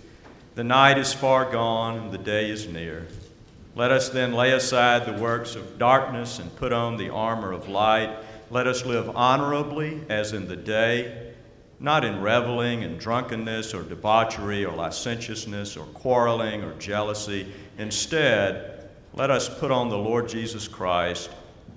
The 0.56 0.66
night 0.66 0.98
is 0.98 1.14
far 1.14 1.50
gone, 1.50 1.98
and 2.00 2.12
the 2.12 2.18
day 2.18 2.50
is 2.50 2.68
near. 2.68 3.08
Let 3.74 3.92
us 3.92 4.10
then 4.10 4.34
lay 4.34 4.52
aside 4.52 5.06
the 5.06 5.14
works 5.14 5.56
of 5.56 5.80
darkness 5.80 6.40
and 6.40 6.54
put 6.58 6.74
on 6.74 6.98
the 6.98 7.10
armor 7.10 7.54
of 7.54 7.70
light. 7.70 8.14
Let 8.52 8.68
us 8.68 8.86
live 8.86 9.16
honorably 9.16 10.02
as 10.10 10.34
in 10.34 10.50
the 10.50 10.58
day, 10.58 11.32
not 11.80 12.04
in 12.04 12.20
reveling 12.20 12.84
and 12.84 13.00
drunkenness 13.00 13.74
or 13.74 13.84
debauchery 13.84 14.66
or 14.66 14.76
licentiousness 14.76 15.78
or 15.78 15.86
quarreling 15.86 16.64
or 16.64 16.74
jealousy. 16.74 17.50
Instead, 17.78 18.75
let 19.16 19.32
us 19.32 19.48
put 19.48 19.72
on 19.72 19.88
the 19.88 19.98
Lord 19.98 20.28
Jesus 20.28 20.68
Christ 20.68 21.30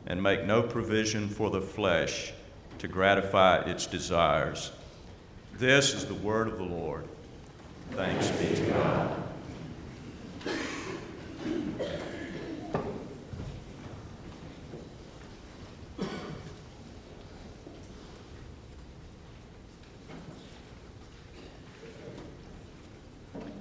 and 0.06 0.20
make 0.20 0.44
no 0.44 0.60
provision 0.60 1.28
for 1.28 1.50
the 1.50 1.60
flesh 1.60 2.32
to 2.78 2.88
gratify 2.88 3.60
its 3.60 3.86
desires. 3.86 4.72
This 5.54 5.94
is 5.94 6.04
the 6.04 6.14
word 6.14 6.48
of 6.48 6.58
the 6.58 6.64
Lord. 6.64 7.04
Thanks 7.92 8.28
be 8.32 8.54
to 8.56 8.66
God. 8.72 9.22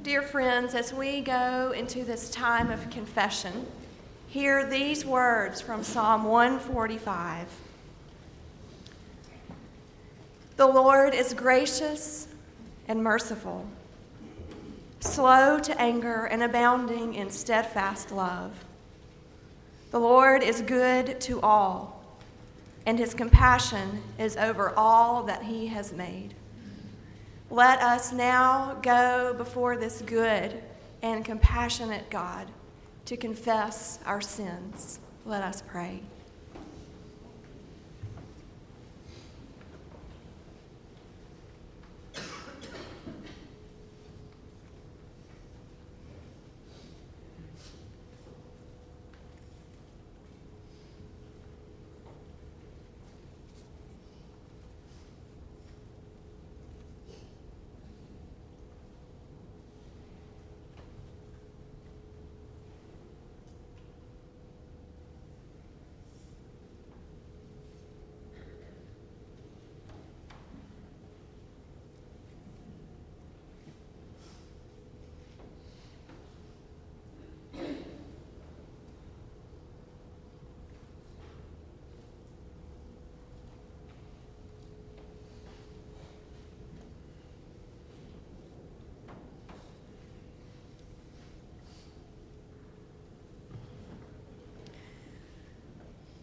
Dear 0.08 0.22
friends, 0.22 0.74
as 0.74 0.93
we 0.93 1.20
go 1.20 1.74
into 1.76 2.06
this 2.06 2.30
time 2.30 2.72
of 2.72 2.89
confession, 2.89 3.67
hear 4.30 4.65
these 4.65 5.04
words 5.04 5.60
from 5.60 5.84
Psalm 5.84 6.24
145. 6.24 7.46
The 10.56 10.65
Lord 10.65 11.13
is 11.13 11.34
gracious 11.34 12.30
and 12.88 13.04
merciful, 13.04 13.67
slow 15.02 15.60
to 15.60 15.78
anger 15.82 16.24
and 16.24 16.41
abounding 16.41 17.15
in 17.15 17.30
steadfast 17.30 18.10
love. 18.10 18.63
The 19.91 20.00
Lord 20.00 20.41
is 20.41 20.62
good 20.62 21.20
to 21.20 21.41
all, 21.41 22.02
and 22.86 22.98
his 22.98 23.13
compassion 23.13 24.02
is 24.17 24.38
over 24.38 24.74
all 24.78 25.24
that 25.24 25.43
he 25.43 25.67
has 25.67 25.91
made. 25.91 26.34
Let 27.49 27.81
us 27.81 28.12
now 28.12 28.77
go 28.81 29.33
before 29.38 29.77
this 29.77 30.01
good 30.01 30.62
and 31.01 31.23
compassionate 31.23 32.10
God 32.10 32.51
to 33.05 33.15
confess 33.15 33.99
our 34.05 34.19
sins. 34.19 34.99
Let 35.25 35.43
us 35.43 35.63
pray. 35.65 36.01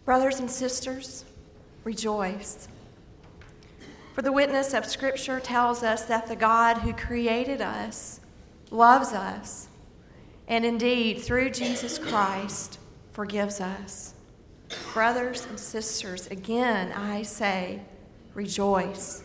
Brothers 0.05 0.39
and 0.39 0.49
sisters, 0.49 1.25
rejoice. 1.83 2.67
For 4.13 4.21
the 4.21 4.31
witness 4.31 4.73
of 4.75 4.85
Scripture 4.85 5.39
tells 5.39 5.81
us 5.81 6.03
that 6.03 6.27
the 6.27 6.35
God 6.35 6.77
who 6.77 6.93
created 6.93 7.59
us 7.59 8.19
loves 8.69 9.13
us, 9.13 9.67
and 10.47 10.63
indeed, 10.63 11.21
through 11.21 11.49
Jesus 11.49 11.97
Christ, 11.97 12.77
forgives 13.13 13.59
us. 13.59 14.13
Brothers 14.93 15.47
and 15.47 15.59
sisters, 15.59 16.27
again 16.27 16.91
I 16.91 17.23
say, 17.23 17.81
rejoice. 18.35 19.23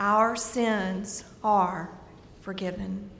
Our 0.00 0.34
sins 0.34 1.24
are 1.44 1.90
forgiven. 2.40 3.10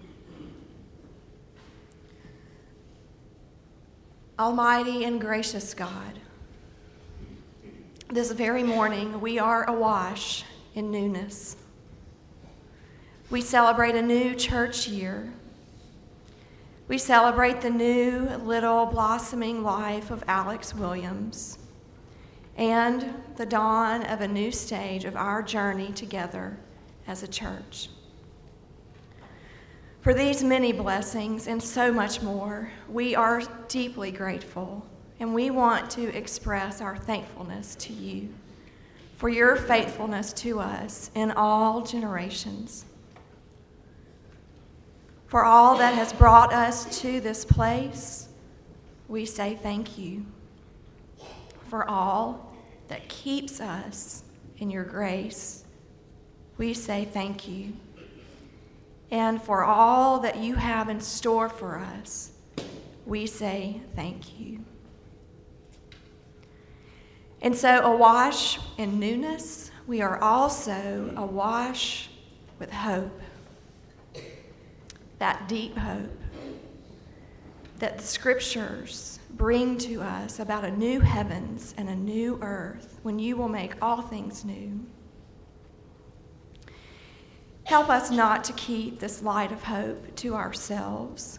Almighty 4.38 5.04
and 5.04 5.20
gracious 5.20 5.72
God, 5.74 6.20
this 8.08 8.30
very 8.30 8.62
morning, 8.62 9.20
we 9.20 9.38
are 9.40 9.68
awash 9.68 10.44
in 10.74 10.92
newness. 10.92 11.56
We 13.30 13.40
celebrate 13.40 13.96
a 13.96 14.02
new 14.02 14.36
church 14.36 14.86
year. 14.86 15.32
We 16.86 16.98
celebrate 16.98 17.60
the 17.60 17.70
new 17.70 18.28
little 18.44 18.86
blossoming 18.86 19.64
life 19.64 20.12
of 20.12 20.22
Alex 20.28 20.72
Williams 20.72 21.58
and 22.56 23.12
the 23.36 23.44
dawn 23.44 24.04
of 24.04 24.20
a 24.20 24.28
new 24.28 24.52
stage 24.52 25.04
of 25.04 25.16
our 25.16 25.42
journey 25.42 25.90
together 25.92 26.56
as 27.08 27.24
a 27.24 27.28
church. 27.28 27.90
For 30.00 30.14
these 30.14 30.44
many 30.44 30.72
blessings 30.72 31.48
and 31.48 31.60
so 31.60 31.92
much 31.92 32.22
more, 32.22 32.70
we 32.88 33.16
are 33.16 33.42
deeply 33.66 34.12
grateful 34.12 34.86
and 35.18 35.34
we 35.34 35.50
want 35.50 35.90
to 35.92 36.14
express 36.16 36.80
our 36.80 36.96
thankfulness 36.96 37.74
to 37.76 37.92
you 37.92 38.28
for 39.16 39.30
your 39.30 39.56
faithfulness 39.56 40.32
to 40.34 40.60
us 40.60 41.10
in 41.14 41.30
all 41.30 41.82
generations. 41.82 42.84
For 45.26 45.44
all 45.44 45.78
that 45.78 45.94
has 45.94 46.12
brought 46.12 46.52
us 46.52 47.00
to 47.00 47.20
this 47.20 47.44
place, 47.44 48.28
we 49.08 49.24
say 49.24 49.58
thank 49.62 49.98
you. 49.98 50.24
For 51.68 51.88
all 51.88 52.54
that 52.88 53.08
keeps 53.08 53.60
us 53.60 54.22
in 54.58 54.70
your 54.70 54.84
grace, 54.84 55.64
we 56.58 56.74
say 56.74 57.06
thank 57.06 57.48
you. 57.48 57.72
And 59.10 59.40
for 59.42 59.64
all 59.64 60.20
that 60.20 60.36
you 60.38 60.54
have 60.54 60.88
in 60.88 61.00
store 61.00 61.48
for 61.48 61.78
us, 61.78 62.32
we 63.06 63.26
say 63.26 63.80
thank 63.94 64.38
you. 64.38 64.64
And 67.42 67.54
so, 67.54 67.80
awash 67.82 68.58
in 68.78 68.98
newness, 68.98 69.70
we 69.86 70.00
are 70.00 70.18
also 70.20 71.12
awash 71.16 72.10
with 72.58 72.72
hope. 72.72 73.20
That 75.18 75.48
deep 75.48 75.76
hope 75.76 76.10
that 77.78 77.98
the 77.98 78.04
scriptures 78.04 79.18
bring 79.34 79.76
to 79.76 80.00
us 80.00 80.40
about 80.40 80.64
a 80.64 80.70
new 80.70 81.00
heavens 81.00 81.74
and 81.76 81.88
a 81.88 81.94
new 81.94 82.38
earth 82.40 82.98
when 83.02 83.18
you 83.18 83.36
will 83.36 83.48
make 83.48 83.74
all 83.82 84.00
things 84.00 84.44
new. 84.44 84.80
Help 87.64 87.90
us 87.90 88.10
not 88.10 88.44
to 88.44 88.52
keep 88.54 88.98
this 88.98 89.22
light 89.22 89.52
of 89.52 89.62
hope 89.62 90.14
to 90.16 90.34
ourselves, 90.34 91.38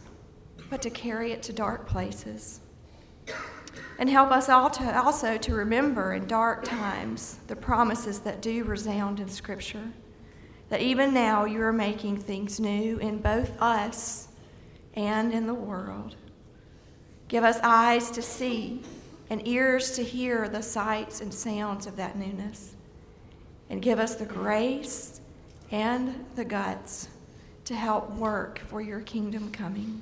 but 0.69 0.81
to 0.81 0.89
carry 0.89 1.31
it 1.31 1.41
to 1.41 1.53
dark 1.53 1.88
places 1.88 2.60
and 3.99 4.09
help 4.09 4.31
us 4.31 4.49
all 4.49 4.69
to, 4.69 5.03
also 5.03 5.37
to 5.37 5.53
remember 5.55 6.13
in 6.13 6.27
dark 6.27 6.63
times 6.63 7.39
the 7.47 7.55
promises 7.55 8.19
that 8.19 8.41
do 8.41 8.63
resound 8.63 9.19
in 9.19 9.29
Scripture. 9.29 9.91
That 10.69 10.81
even 10.81 11.13
now 11.13 11.45
you 11.45 11.61
are 11.61 11.73
making 11.73 12.17
things 12.17 12.59
new 12.59 12.97
in 12.97 13.19
both 13.19 13.61
us 13.61 14.27
and 14.93 15.33
in 15.33 15.47
the 15.47 15.53
world. 15.53 16.15
Give 17.27 17.43
us 17.43 17.59
eyes 17.63 18.11
to 18.11 18.21
see 18.21 18.83
and 19.29 19.47
ears 19.47 19.91
to 19.91 20.03
hear 20.03 20.47
the 20.47 20.61
sights 20.61 21.21
and 21.21 21.33
sounds 21.33 21.87
of 21.87 21.95
that 21.97 22.17
newness. 22.17 22.75
And 23.69 23.81
give 23.81 23.99
us 23.99 24.15
the 24.15 24.25
grace 24.25 25.19
and 25.71 26.25
the 26.35 26.45
guts 26.45 27.09
to 27.65 27.75
help 27.75 28.09
work 28.11 28.59
for 28.59 28.81
your 28.81 29.01
kingdom 29.01 29.51
coming. 29.51 30.01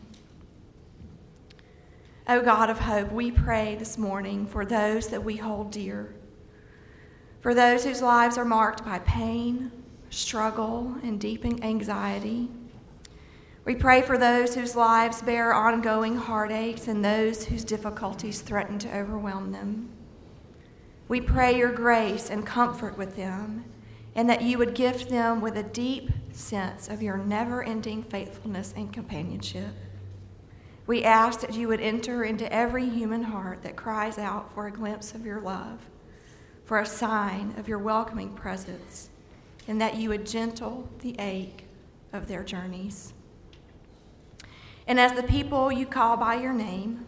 O 2.28 2.42
God 2.42 2.72
of 2.72 2.80
hope, 2.80 3.12
we 3.12 3.30
pray 3.30 3.76
this 3.76 4.00
morning 4.00 4.48
for 4.48 4.66
those 4.66 5.10
that 5.10 5.24
we 5.24 5.36
hold 5.36 5.70
dear, 5.70 6.16
for 7.40 7.54
those 7.54 7.84
whose 7.84 8.02
lives 8.02 8.36
are 8.36 8.44
marked 8.44 8.84
by 8.84 8.98
pain, 9.00 9.72
struggle, 10.10 10.96
and 11.04 11.20
deepening 11.20 11.64
anxiety. 11.64 12.50
We 13.64 13.76
pray 13.76 14.02
for 14.02 14.18
those 14.18 14.56
whose 14.56 14.76
lives 14.76 15.22
bear 15.22 15.54
ongoing 15.54 16.16
heartaches 16.16 16.88
and 16.88 17.06
those 17.06 17.46
whose 17.46 17.64
difficulties 17.64 18.42
threaten 18.42 18.80
to 18.80 18.98
overwhelm 18.98 19.52
them. 19.52 19.90
We 21.08 21.22
pray 21.22 21.56
your 21.56 21.74
grace 21.74 22.32
and 22.32 22.44
comfort 22.44 22.98
with 22.98 23.16
them, 23.16 23.66
and 24.16 24.28
that 24.32 24.42
you 24.42 24.58
would 24.58 24.74
gift 24.74 25.10
them 25.10 25.42
with 25.42 25.58
a 25.58 25.64
deep 25.64 26.10
sense 26.32 26.88
of 26.90 27.04
your 27.04 27.18
never 27.18 27.62
ending 27.62 28.02
faithfulness 28.02 28.74
and 28.76 28.92
companionship. 28.92 29.76
We 30.88 31.04
ask 31.04 31.40
that 31.40 31.56
you 31.56 31.68
would 31.68 31.82
enter 31.82 32.24
into 32.24 32.52
every 32.54 32.88
human 32.88 33.24
heart 33.24 33.64
that 33.64 33.76
cries 33.76 34.18
out 34.18 34.54
for 34.54 34.68
a 34.68 34.72
glimpse 34.72 35.16
of 35.16 35.26
your 35.26 35.42
love, 35.42 35.80
for 36.64 36.80
a 36.80 36.86
sign 36.86 37.56
of 37.58 37.68
your 37.68 37.80
welcoming 37.80 38.34
presence, 38.34 39.10
and 39.68 39.82
that 39.82 39.96
you 39.96 40.10
would 40.10 40.28
gentle 40.28 40.88
the 41.00 41.16
ache 41.18 41.66
of 42.14 42.28
their 42.28 42.44
journeys. 42.44 43.14
And 44.88 45.00
as 45.00 45.14
the 45.14 45.24
people 45.24 45.72
you 45.72 45.88
call 45.88 46.18
by 46.18 46.36
your 46.36 46.54
name, 46.54 47.08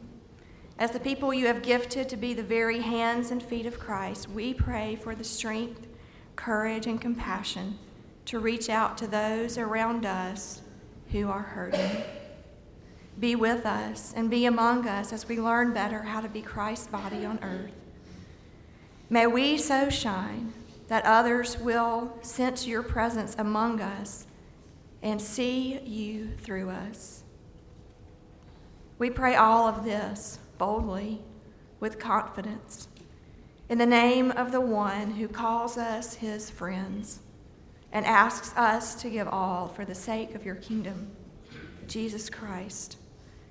as 0.79 0.91
the 0.91 0.99
people 0.99 1.33
you 1.33 1.45
have 1.45 1.61
gifted 1.61 2.09
to 2.09 2.17
be 2.17 2.33
the 2.33 2.43
very 2.43 2.79
hands 2.81 3.29
and 3.29 3.41
feet 3.41 3.67
of 3.67 3.79
Christ, 3.79 4.29
we 4.29 4.53
pray 4.55 4.95
for 4.95 5.13
the 5.13 5.23
strength, 5.23 5.87
courage, 6.35 6.87
and 6.87 6.99
compassion 6.99 7.77
to 8.25 8.39
reach 8.39 8.69
out 8.69 8.97
to 8.97 9.07
those 9.07 9.57
around 9.57 10.05
us 10.05 10.61
who 11.11 11.29
are 11.29 11.41
hurting. 11.41 12.03
Be 13.19 13.35
with 13.35 13.65
us 13.65 14.13
and 14.15 14.29
be 14.29 14.45
among 14.45 14.87
us 14.87 15.11
as 15.11 15.27
we 15.27 15.39
learn 15.39 15.73
better 15.73 16.03
how 16.03 16.21
to 16.21 16.29
be 16.29 16.41
Christ's 16.41 16.87
body 16.87 17.25
on 17.25 17.39
earth. 17.41 17.71
May 19.09 19.25
we 19.25 19.57
so 19.57 19.89
shine 19.89 20.53
that 20.87 21.03
others 21.03 21.57
will 21.57 22.15
sense 22.21 22.67
your 22.67 22.83
presence 22.83 23.35
among 23.39 23.81
us 23.81 24.27
and 25.01 25.19
see 25.19 25.79
you 25.79 26.29
through 26.37 26.69
us. 26.69 27.23
We 28.99 29.09
pray 29.09 29.35
all 29.35 29.67
of 29.67 29.83
this 29.83 30.39
boldly, 30.57 31.21
with 31.79 31.99
confidence, 31.99 32.87
in 33.69 33.77
the 33.77 33.85
name 33.85 34.31
of 34.31 34.51
the 34.51 34.61
one 34.61 35.11
who 35.11 35.27
calls 35.27 35.77
us 35.77 36.15
his 36.15 36.49
friends 36.49 37.19
and 37.91 38.05
asks 38.05 38.55
us 38.57 38.95
to 39.01 39.09
give 39.09 39.27
all 39.27 39.67
for 39.67 39.85
the 39.85 39.93
sake 39.93 40.33
of 40.33 40.45
your 40.45 40.55
kingdom, 40.55 41.11
Jesus 41.87 42.29
Christ 42.29 42.97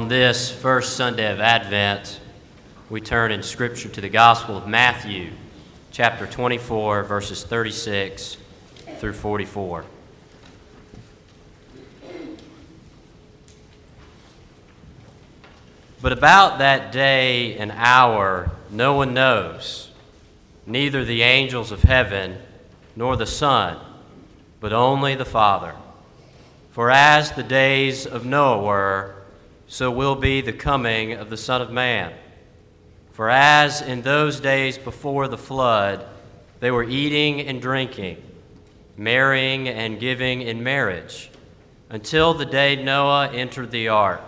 On 0.00 0.08
this 0.08 0.50
first 0.50 0.96
Sunday 0.96 1.30
of 1.30 1.40
Advent, 1.40 2.20
we 2.88 3.02
turn 3.02 3.32
in 3.32 3.42
Scripture 3.42 3.90
to 3.90 4.00
the 4.00 4.08
Gospel 4.08 4.56
of 4.56 4.66
Matthew, 4.66 5.30
chapter 5.92 6.26
24, 6.26 7.02
verses 7.02 7.44
36 7.44 8.38
through 8.96 9.12
44. 9.12 9.84
But 16.00 16.12
about 16.12 16.60
that 16.60 16.92
day 16.92 17.58
and 17.58 17.70
hour 17.70 18.52
no 18.70 18.94
one 18.94 19.12
knows, 19.12 19.90
neither 20.64 21.04
the 21.04 21.20
angels 21.20 21.70
of 21.70 21.82
heaven 21.82 22.38
nor 22.96 23.18
the 23.18 23.26
Son, 23.26 23.76
but 24.60 24.72
only 24.72 25.14
the 25.14 25.26
Father. 25.26 25.74
For 26.70 26.90
as 26.90 27.32
the 27.32 27.42
days 27.42 28.06
of 28.06 28.24
Noah 28.24 28.62
were, 28.62 29.19
so 29.70 29.88
will 29.88 30.16
be 30.16 30.40
the 30.40 30.52
coming 30.52 31.12
of 31.12 31.30
the 31.30 31.36
Son 31.36 31.62
of 31.62 31.70
Man. 31.70 32.12
For 33.12 33.30
as 33.30 33.80
in 33.80 34.02
those 34.02 34.40
days 34.40 34.76
before 34.76 35.28
the 35.28 35.38
flood, 35.38 36.04
they 36.58 36.72
were 36.72 36.82
eating 36.82 37.40
and 37.42 37.62
drinking, 37.62 38.20
marrying 38.96 39.68
and 39.68 40.00
giving 40.00 40.42
in 40.42 40.64
marriage, 40.64 41.30
until 41.88 42.34
the 42.34 42.44
day 42.44 42.82
Noah 42.82 43.28
entered 43.28 43.70
the 43.70 43.86
ark 43.86 44.22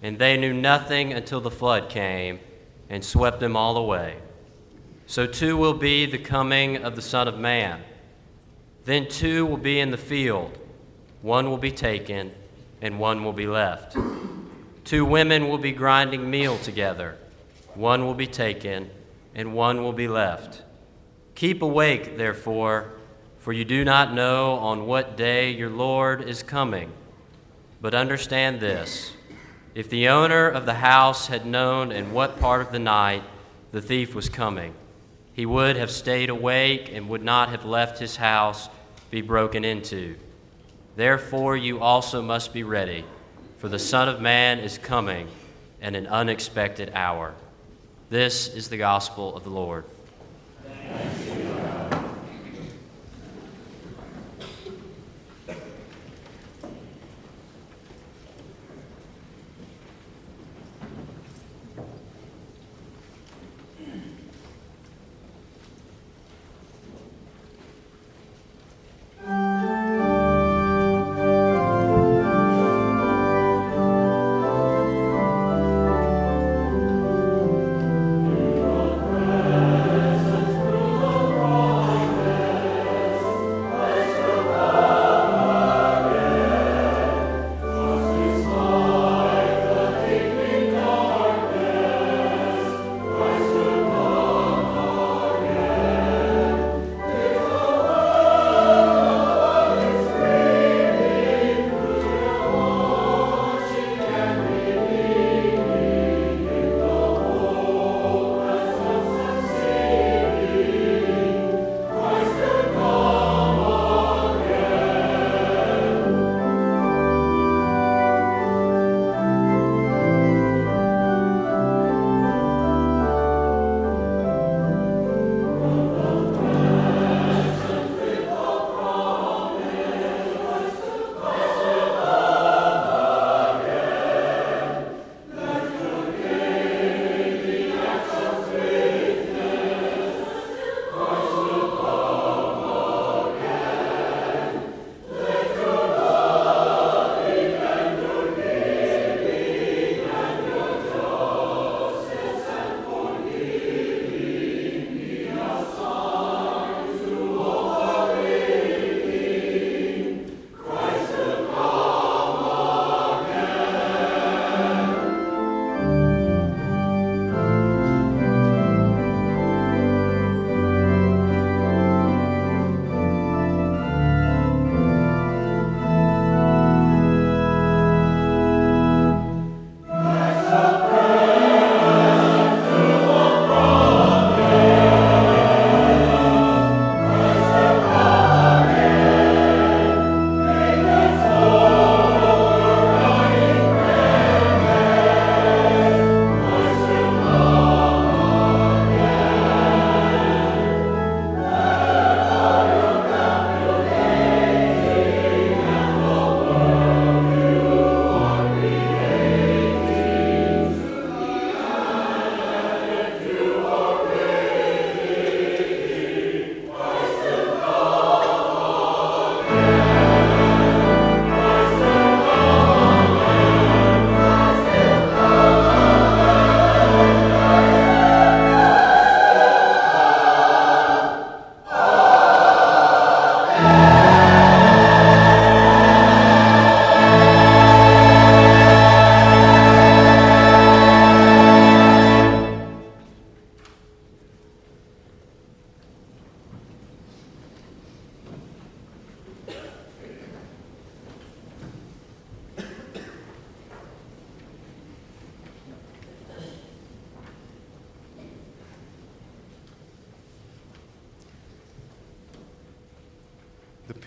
and 0.00 0.16
they 0.16 0.36
knew 0.36 0.52
nothing 0.52 1.12
until 1.12 1.40
the 1.40 1.50
flood 1.50 1.88
came 1.88 2.38
and 2.88 3.04
swept 3.04 3.40
them 3.40 3.56
all 3.56 3.76
away. 3.76 4.16
So 5.08 5.26
too 5.26 5.56
will 5.56 5.74
be 5.74 6.06
the 6.06 6.18
coming 6.18 6.76
of 6.76 6.94
the 6.94 7.02
Son 7.02 7.26
of 7.26 7.36
Man. 7.36 7.82
Then 8.84 9.08
two 9.08 9.44
will 9.44 9.56
be 9.56 9.80
in 9.80 9.90
the 9.90 9.96
field, 9.96 10.56
one 11.20 11.50
will 11.50 11.58
be 11.58 11.72
taken, 11.72 12.32
and 12.80 13.00
one 13.00 13.24
will 13.24 13.32
be 13.32 13.48
left. 13.48 13.96
Two 14.84 15.04
women 15.04 15.48
will 15.48 15.58
be 15.58 15.72
grinding 15.72 16.30
meal 16.30 16.58
together, 16.58 17.16
one 17.74 18.04
will 18.04 18.14
be 18.14 18.26
taken, 18.26 18.90
and 19.34 19.54
one 19.54 19.82
will 19.82 19.92
be 19.92 20.08
left. 20.08 20.62
Keep 21.34 21.62
awake, 21.62 22.16
therefore, 22.18 22.92
for 23.38 23.52
you 23.52 23.64
do 23.64 23.84
not 23.84 24.12
know 24.12 24.52
on 24.54 24.86
what 24.86 25.16
day 25.16 25.50
your 25.50 25.70
Lord 25.70 26.22
is 26.28 26.42
coming. 26.42 26.92
But 27.80 27.94
understand 27.94 28.60
this. 28.60 29.12
If 29.74 29.88
the 29.88 30.08
owner 30.08 30.48
of 30.48 30.66
the 30.66 30.74
house 30.74 31.26
had 31.26 31.46
known 31.46 31.90
in 31.90 32.12
what 32.12 32.38
part 32.38 32.60
of 32.60 32.72
the 32.72 32.78
night 32.78 33.22
the 33.72 33.80
thief 33.80 34.14
was 34.14 34.28
coming, 34.28 34.74
he 35.32 35.46
would 35.46 35.76
have 35.76 35.90
stayed 35.90 36.28
awake 36.28 36.90
and 36.92 37.08
would 37.08 37.24
not 37.24 37.48
have 37.48 37.64
left 37.64 37.98
his 37.98 38.16
house 38.16 38.68
be 39.10 39.22
broken 39.22 39.64
into. 39.64 40.16
Therefore, 40.94 41.56
you 41.56 41.80
also 41.80 42.20
must 42.20 42.52
be 42.52 42.62
ready, 42.62 43.04
for 43.62 43.68
the 43.68 43.78
Son 43.78 44.08
of 44.08 44.20
Man 44.20 44.58
is 44.58 44.76
coming 44.76 45.28
at 45.80 45.94
an 45.94 46.08
unexpected 46.08 46.90
hour. 46.96 47.32
This 48.10 48.48
is 48.48 48.68
the 48.68 48.76
gospel 48.76 49.36
of 49.36 49.44
the 49.44 49.50
Lord. 49.50 49.84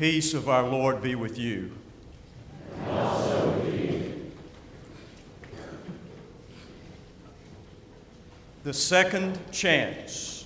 Peace 0.06 0.36
of 0.36 0.48
our 0.48 0.62
Lord 0.62 1.02
be 1.02 1.16
with 1.16 1.40
you. 1.40 1.72
The 8.64 8.72
second 8.72 9.40
chance 9.52 10.46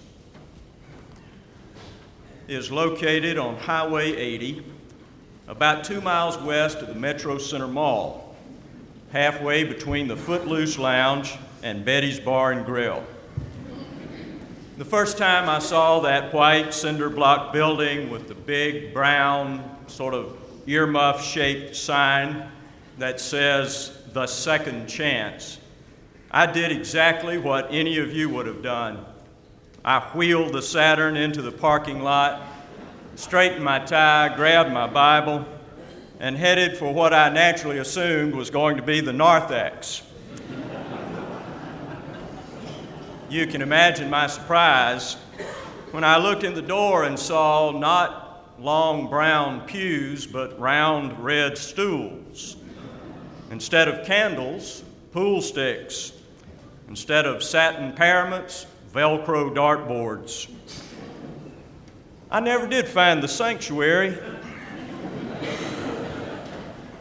is 2.48 2.72
located 2.72 3.38
on 3.38 3.58
Highway 3.58 4.16
80, 4.16 4.64
about 5.50 5.84
two 5.84 6.00
miles 6.00 6.38
west 6.38 6.78
of 6.78 6.88
the 6.88 6.96
Metro 6.96 7.38
Center 7.38 7.68
Mall, 7.68 8.34
halfway 9.12 9.66
between 9.66 10.08
the 10.08 10.16
Footloose 10.16 10.80
Lounge 10.80 11.38
and 11.64 11.84
Betty's 11.84 12.22
Bar 12.22 12.54
and 12.54 12.66
Grill. 12.66 13.04
The 14.80 14.86
first 14.86 15.18
time 15.18 15.50
I 15.50 15.60
saw 15.60 16.00
that 16.00 16.34
white 16.34 16.74
cinder 16.74 17.10
block 17.10 17.52
building 17.52 18.10
with 18.10 18.30
the 18.30 18.34
big 18.34 18.94
brown, 18.94 19.76
sort 19.88 20.14
of 20.14 20.38
earmuff 20.68 21.20
shaped 21.20 21.76
sign 21.76 22.50
that 22.98 23.20
says 23.20 23.92
the 24.14 24.26
second 24.26 24.88
chance, 24.88 25.60
I 26.32 26.46
did 26.46 26.72
exactly 26.72 27.38
what 27.38 27.68
any 27.72 27.98
of 27.98 28.14
you 28.14 28.30
would 28.30 28.46
have 28.46 28.64
done. 28.64 29.06
I 29.84 30.00
wheeled 30.16 30.54
the 30.54 30.62
Saturn 30.62 31.18
into 31.18 31.42
the 31.42 31.52
parking 31.52 32.02
lot, 32.02 32.42
straightened 33.16 33.66
my 33.66 33.80
tie, 33.80 34.34
grabbed 34.34 34.72
my 34.72 34.88
Bible, 34.88 35.46
and 36.22 36.38
headed 36.38 36.78
for 36.78 36.94
what 36.94 37.14
I 37.14 37.28
naturally 37.28 37.80
assumed 37.80 38.34
was 38.34 38.50
going 38.50 38.78
to 38.78 38.84
be 38.84 39.02
the 39.02 39.12
narthex. 39.12 40.04
You 43.30 43.46
can 43.46 43.62
imagine 43.62 44.10
my 44.10 44.26
surprise 44.26 45.16
when 45.92 46.04
I 46.04 46.18
looked 46.18 46.44
in 46.44 46.56
the 46.56 46.64
door 46.64 47.04
and 47.04 47.18
saw 47.18 47.72
not 47.72 48.56
long 48.60 49.08
brown 49.08 49.62
pews, 49.62 50.26
but 50.26 50.60
round 50.60 51.24
red 51.24 51.58
stools. 51.58 52.58
Instead 53.52 53.88
of 53.88 54.06
candles, 54.06 54.84
pool 55.12 55.42
sticks. 55.42 56.14
Instead 56.88 57.28
of 57.28 57.44
satin 57.44 57.94
paraments, 57.94 58.66
Velcro 58.94 59.54
dartboards. 59.54 60.50
I 62.32 62.40
never 62.40 62.66
did 62.66 62.88
find 62.88 63.22
the 63.22 63.28
sanctuary. 63.28 64.18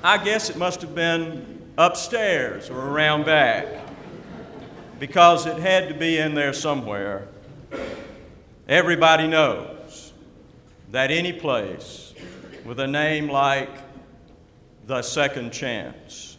I 0.03 0.23
guess 0.23 0.51
it 0.51 0.57
must 0.57 0.83
have 0.83 0.95
been 0.95 1.73
upstairs 1.79 2.69
or 2.69 2.79
around 2.79 3.25
back 3.25 3.88
because 4.99 5.47
it 5.47 5.59
had 5.59 5.89
to 5.89 5.95
be 5.95 6.19
in 6.19 6.35
there 6.35 6.53
somewhere. 6.53 7.29
Everybody 8.69 9.29
knows 9.29 10.13
that 10.91 11.11
any 11.11 11.33
place 11.33 12.13
with 12.65 12.81
a 12.81 12.87
name 12.87 13.29
like 13.29 13.71
the 14.87 15.03
Second 15.03 15.53
Chance 15.53 16.39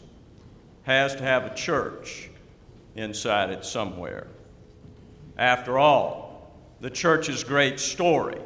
has 0.83 1.15
to 1.15 1.23
have 1.23 1.45
a 1.45 1.55
church 1.55 2.29
inside 2.95 3.49
it 3.49 3.63
somewhere. 3.63 4.27
After 5.37 5.79
all, 5.79 6.51
the 6.81 6.89
church's 6.89 7.43
great 7.43 7.79
story, 7.79 8.37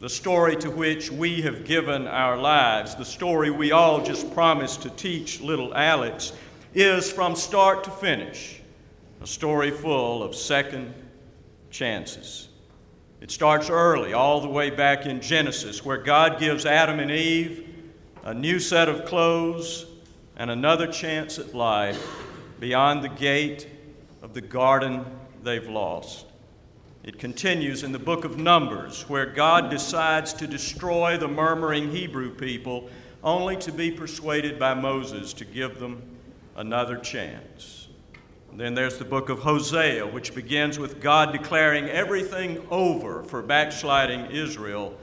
the 0.00 0.08
story 0.08 0.56
to 0.56 0.70
which 0.70 1.10
we 1.10 1.42
have 1.42 1.64
given 1.64 2.06
our 2.06 2.38
lives, 2.38 2.94
the 2.94 3.04
story 3.04 3.50
we 3.50 3.72
all 3.72 4.02
just 4.02 4.32
promised 4.32 4.82
to 4.82 4.90
teach 4.90 5.40
little 5.40 5.74
Alex, 5.74 6.32
is 6.74 7.10
from 7.10 7.34
start 7.34 7.84
to 7.84 7.90
finish 7.90 8.55
a 9.20 9.26
story 9.26 9.70
full 9.70 10.22
of 10.22 10.34
second 10.34 10.94
chances. 11.70 12.48
It 13.20 13.30
starts 13.30 13.70
early, 13.70 14.12
all 14.12 14.40
the 14.40 14.48
way 14.48 14.70
back 14.70 15.06
in 15.06 15.20
Genesis, 15.20 15.84
where 15.84 15.96
God 15.96 16.38
gives 16.38 16.66
Adam 16.66 17.00
and 17.00 17.10
Eve 17.10 17.68
a 18.24 18.34
new 18.34 18.60
set 18.60 18.88
of 18.88 19.04
clothes 19.04 19.86
and 20.36 20.50
another 20.50 20.86
chance 20.86 21.38
at 21.38 21.54
life 21.54 22.06
beyond 22.60 23.02
the 23.02 23.08
gate 23.08 23.68
of 24.22 24.34
the 24.34 24.40
garden 24.40 25.04
they've 25.42 25.68
lost. 25.68 26.26
It 27.04 27.18
continues 27.18 27.84
in 27.84 27.92
the 27.92 27.98
book 27.98 28.24
of 28.24 28.36
Numbers, 28.36 29.08
where 29.08 29.26
God 29.26 29.70
decides 29.70 30.32
to 30.34 30.46
destroy 30.46 31.16
the 31.16 31.28
murmuring 31.28 31.92
Hebrew 31.92 32.34
people, 32.34 32.90
only 33.22 33.56
to 33.58 33.70
be 33.70 33.92
persuaded 33.92 34.58
by 34.58 34.74
Moses 34.74 35.32
to 35.34 35.44
give 35.44 35.78
them 35.78 36.02
another 36.56 36.96
chance. 36.96 37.75
Then 38.56 38.72
there's 38.72 38.96
the 38.96 39.04
book 39.04 39.28
of 39.28 39.40
Hosea, 39.40 40.06
which 40.06 40.34
begins 40.34 40.78
with 40.78 41.02
God 41.02 41.30
declaring 41.30 41.90
everything 41.90 42.66
over 42.70 43.22
for 43.22 43.42
backsliding 43.42 44.30
Israel, 44.30 44.96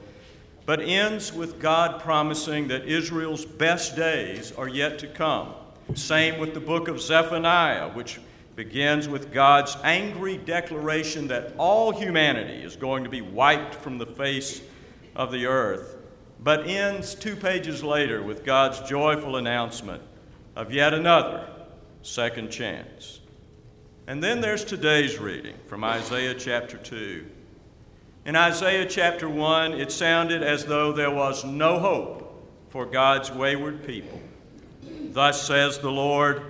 but 0.66 0.80
ends 0.80 1.32
with 1.32 1.60
God 1.60 2.00
promising 2.00 2.66
that 2.68 2.84
Israel's 2.84 3.44
best 3.44 3.94
days 3.94 4.50
are 4.50 4.66
yet 4.66 4.98
to 4.98 5.06
come. 5.06 5.54
Same 5.94 6.40
with 6.40 6.52
the 6.52 6.58
book 6.58 6.88
of 6.88 7.00
Zephaniah, 7.00 7.90
which 7.90 8.18
begins 8.56 9.08
with 9.08 9.32
God's 9.32 9.76
angry 9.84 10.36
declaration 10.36 11.28
that 11.28 11.54
all 11.56 11.92
humanity 11.92 12.60
is 12.60 12.74
going 12.74 13.04
to 13.04 13.10
be 13.10 13.20
wiped 13.20 13.76
from 13.76 13.98
the 13.98 14.06
face 14.06 14.62
of 15.14 15.30
the 15.30 15.46
earth, 15.46 15.96
but 16.40 16.66
ends 16.66 17.14
two 17.14 17.36
pages 17.36 17.84
later 17.84 18.20
with 18.20 18.44
God's 18.44 18.80
joyful 18.80 19.36
announcement 19.36 20.02
of 20.56 20.72
yet 20.72 20.92
another 20.92 21.48
second 22.02 22.50
chance. 22.50 23.20
And 24.06 24.22
then 24.22 24.42
there's 24.42 24.66
today's 24.66 25.18
reading 25.18 25.54
from 25.66 25.82
Isaiah 25.82 26.34
chapter 26.34 26.76
2. 26.76 27.24
In 28.26 28.36
Isaiah 28.36 28.84
chapter 28.84 29.30
1, 29.30 29.72
it 29.72 29.90
sounded 29.90 30.42
as 30.42 30.66
though 30.66 30.92
there 30.92 31.10
was 31.10 31.42
no 31.42 31.78
hope 31.78 32.46
for 32.68 32.84
God's 32.84 33.30
wayward 33.30 33.86
people. 33.86 34.20
Thus 34.82 35.46
says 35.46 35.78
the 35.78 35.90
Lord 35.90 36.42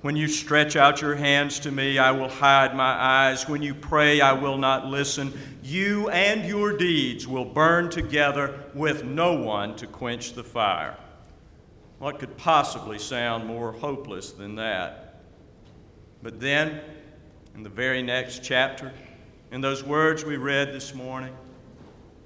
When 0.00 0.16
you 0.16 0.26
stretch 0.26 0.74
out 0.74 1.00
your 1.00 1.14
hands 1.14 1.60
to 1.60 1.70
me, 1.70 1.96
I 1.96 2.10
will 2.10 2.28
hide 2.28 2.74
my 2.74 2.92
eyes. 2.92 3.48
When 3.48 3.62
you 3.62 3.74
pray, 3.74 4.20
I 4.20 4.32
will 4.32 4.58
not 4.58 4.86
listen. 4.86 5.32
You 5.62 6.08
and 6.10 6.44
your 6.44 6.76
deeds 6.76 7.28
will 7.28 7.44
burn 7.44 7.88
together 7.88 8.64
with 8.74 9.04
no 9.04 9.32
one 9.32 9.76
to 9.76 9.86
quench 9.86 10.32
the 10.32 10.44
fire. 10.44 10.96
What 12.00 12.18
could 12.18 12.36
possibly 12.36 12.98
sound 12.98 13.46
more 13.46 13.70
hopeless 13.70 14.32
than 14.32 14.56
that? 14.56 15.22
But 16.22 16.40
then, 16.40 16.80
in 17.56 17.62
the 17.62 17.68
very 17.70 18.02
next 18.02 18.44
chapter, 18.44 18.92
in 19.50 19.62
those 19.62 19.82
words 19.82 20.26
we 20.26 20.36
read 20.36 20.74
this 20.74 20.94
morning, 20.94 21.34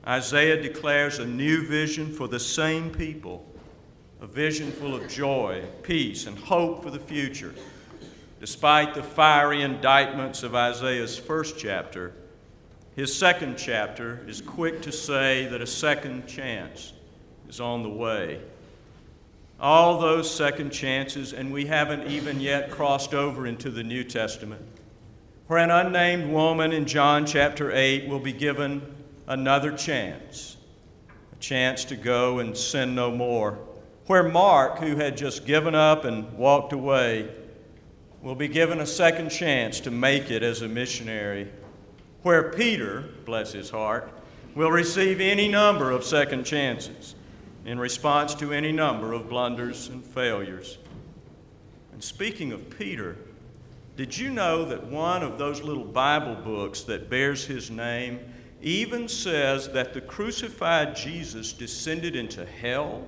Isaiah 0.05 0.61
declares 0.61 1.21
a 1.21 1.25
new 1.25 1.65
vision 1.69 2.13
for 2.13 2.27
the 2.27 2.41
same 2.41 2.91
people, 2.91 3.47
a 4.21 4.27
vision 4.27 4.73
full 4.73 4.93
of 4.93 5.09
joy, 5.09 5.63
peace, 5.85 6.27
and 6.27 6.37
hope 6.37 6.83
for 6.83 6.91
the 6.91 6.99
future. 6.99 7.55
Despite 8.41 8.93
the 8.93 9.05
fiery 9.05 9.63
indictments 9.63 10.43
of 10.43 10.57
Isaiah's 10.57 11.17
first 11.17 11.57
chapter, 11.57 12.13
his 12.97 13.15
second 13.15 13.57
chapter 13.57 14.25
is 14.27 14.41
quick 14.41 14.83
to 14.83 14.91
say 14.91 15.47
that 15.47 15.63
a 15.63 15.67
second 15.67 16.27
chance 16.27 16.93
is 17.49 17.61
on 17.61 17.85
the 17.85 17.89
way. 17.89 18.41
All 19.61 20.01
those 20.01 20.29
second 20.29 20.71
chances, 20.71 21.33
and 21.33 21.53
we 21.53 21.67
haven't 21.67 22.11
even 22.11 22.41
yet 22.41 22.73
crossed 22.73 23.15
over 23.15 23.47
into 23.47 23.71
the 23.71 23.85
New 23.85 24.03
Testament 24.03 24.63
where 25.51 25.59
an 25.59 25.73
unnamed 25.73 26.33
woman 26.33 26.71
in 26.71 26.87
John 26.87 27.27
chapter 27.27 27.73
8 27.73 28.09
will 28.09 28.21
be 28.21 28.33
given 28.33 28.81
another 29.27 29.77
chance, 29.77 30.57
a 31.33 31.37
chance 31.41 31.85
to 31.87 31.97
go 31.97 32.39
and 32.39 32.57
sin 32.57 32.95
no 32.95 33.11
more. 33.11 33.59
Where 34.07 34.23
Mark, 34.23 34.79
who 34.79 34.95
had 34.95 35.17
just 35.17 35.47
given 35.47 35.75
up 35.75 36.05
and 36.05 36.33
walked 36.35 36.73
away, 36.73 37.35
will 38.23 38.37
be 38.37 38.47
given 38.47 38.79
a 38.79 38.87
second 38.87 39.31
chance 39.31 39.81
to 39.81 39.91
make 39.91 40.31
it 40.31 40.45
as 40.45 40.63
a 40.63 40.69
missionary. 40.69 41.51
Where 42.23 42.53
Peter, 42.53 43.07
bless 43.25 43.53
his 43.53 43.71
heart, 43.71 44.09
will 44.55 44.71
receive 44.71 45.21
any 45.21 45.49
number 45.49 45.91
of 45.91 46.05
second 46.05 46.45
chances 46.45 47.17
in 47.65 47.81
response 47.81 48.37
to 48.37 48.53
any 48.53 48.71
number 48.71 49.13
of 49.13 49.29
blunders 49.29 49.89
and 49.89 50.05
failures. 50.05 50.79
And 51.93 52.05
speaking 52.05 52.53
of 52.53 52.79
Peter, 52.79 53.17
did 54.01 54.17
you 54.17 54.31
know 54.31 54.65
that 54.65 54.83
one 54.87 55.23
of 55.23 55.37
those 55.37 55.61
little 55.61 55.85
Bible 55.85 56.35
books 56.35 56.85
that 56.85 57.11
bears 57.11 57.45
his 57.45 57.71
name 57.71 58.19
even 58.63 59.07
says 59.07 59.69
that 59.73 59.93
the 59.93 60.01
crucified 60.01 60.97
Jesus 60.97 61.53
descended 61.53 62.17
into 62.17 62.47
hell, 62.47 63.07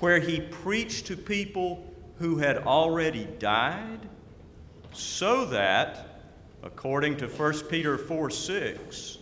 where 0.00 0.18
he 0.18 0.40
preached 0.40 1.04
to 1.08 1.16
people 1.18 1.84
who 2.18 2.38
had 2.38 2.56
already 2.56 3.26
died, 3.38 4.00
so 4.94 5.44
that, 5.44 6.22
according 6.62 7.18
to 7.18 7.28
1 7.28 7.52
Peter 7.68 7.98
4 7.98 8.30
6, 8.30 9.18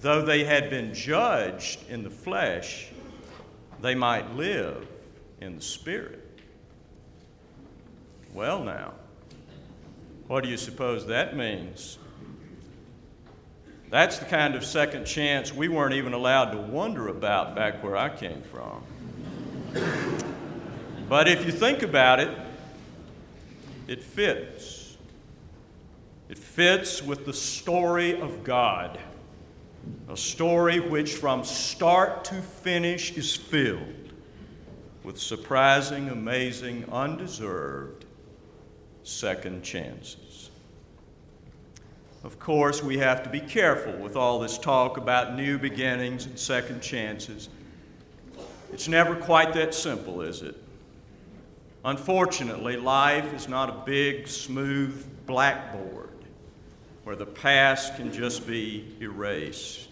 though 0.00 0.22
they 0.22 0.42
had 0.42 0.70
been 0.70 0.94
judged 0.94 1.86
in 1.90 2.02
the 2.02 2.08
flesh, 2.08 2.88
they 3.82 3.94
might 3.94 4.34
live 4.34 4.88
in 5.42 5.56
the 5.56 5.62
Spirit? 5.62 6.26
Well, 8.32 8.64
now, 8.64 8.94
what 10.30 10.44
do 10.44 10.48
you 10.48 10.56
suppose 10.56 11.08
that 11.08 11.36
means? 11.36 11.98
That's 13.90 14.18
the 14.18 14.26
kind 14.26 14.54
of 14.54 14.64
second 14.64 15.04
chance 15.04 15.52
we 15.52 15.66
weren't 15.66 15.94
even 15.94 16.12
allowed 16.12 16.52
to 16.52 16.56
wonder 16.56 17.08
about 17.08 17.56
back 17.56 17.82
where 17.82 17.96
I 17.96 18.10
came 18.10 18.40
from. 18.42 18.84
But 21.08 21.26
if 21.26 21.44
you 21.44 21.50
think 21.50 21.82
about 21.82 22.20
it, 22.20 22.30
it 23.88 24.04
fits. 24.04 24.96
It 26.28 26.38
fits 26.38 27.02
with 27.02 27.26
the 27.26 27.34
story 27.34 28.20
of 28.20 28.44
God, 28.44 29.00
a 30.08 30.16
story 30.16 30.78
which 30.78 31.14
from 31.14 31.42
start 31.42 32.24
to 32.26 32.40
finish 32.40 33.16
is 33.16 33.34
filled 33.34 34.12
with 35.02 35.18
surprising, 35.18 36.08
amazing, 36.08 36.84
undeserved 36.92 37.99
second 39.02 39.62
chances. 39.62 40.50
Of 42.22 42.38
course, 42.38 42.82
we 42.82 42.98
have 42.98 43.22
to 43.22 43.30
be 43.30 43.40
careful 43.40 43.94
with 43.94 44.14
all 44.14 44.40
this 44.40 44.58
talk 44.58 44.98
about 44.98 45.34
new 45.34 45.58
beginnings 45.58 46.26
and 46.26 46.38
second 46.38 46.82
chances. 46.82 47.48
It's 48.72 48.88
never 48.88 49.16
quite 49.16 49.54
that 49.54 49.74
simple, 49.74 50.20
is 50.20 50.42
it? 50.42 50.56
Unfortunately, 51.84 52.76
life 52.76 53.32
is 53.32 53.48
not 53.48 53.70
a 53.70 53.84
big, 53.86 54.28
smooth 54.28 55.04
blackboard 55.26 56.10
where 57.04 57.16
the 57.16 57.26
past 57.26 57.96
can 57.96 58.12
just 58.12 58.46
be 58.46 58.96
erased. 59.00 59.89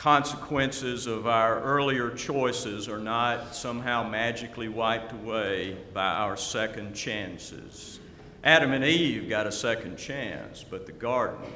Consequences 0.00 1.06
of 1.06 1.26
our 1.26 1.60
earlier 1.60 2.08
choices 2.08 2.88
are 2.88 2.98
not 2.98 3.54
somehow 3.54 4.02
magically 4.02 4.66
wiped 4.66 5.12
away 5.12 5.76
by 5.92 6.06
our 6.06 6.38
second 6.38 6.94
chances. 6.94 8.00
Adam 8.42 8.72
and 8.72 8.82
Eve 8.82 9.28
got 9.28 9.46
a 9.46 9.52
second 9.52 9.98
chance, 9.98 10.64
but 10.64 10.86
the 10.86 10.92
garden 10.92 11.52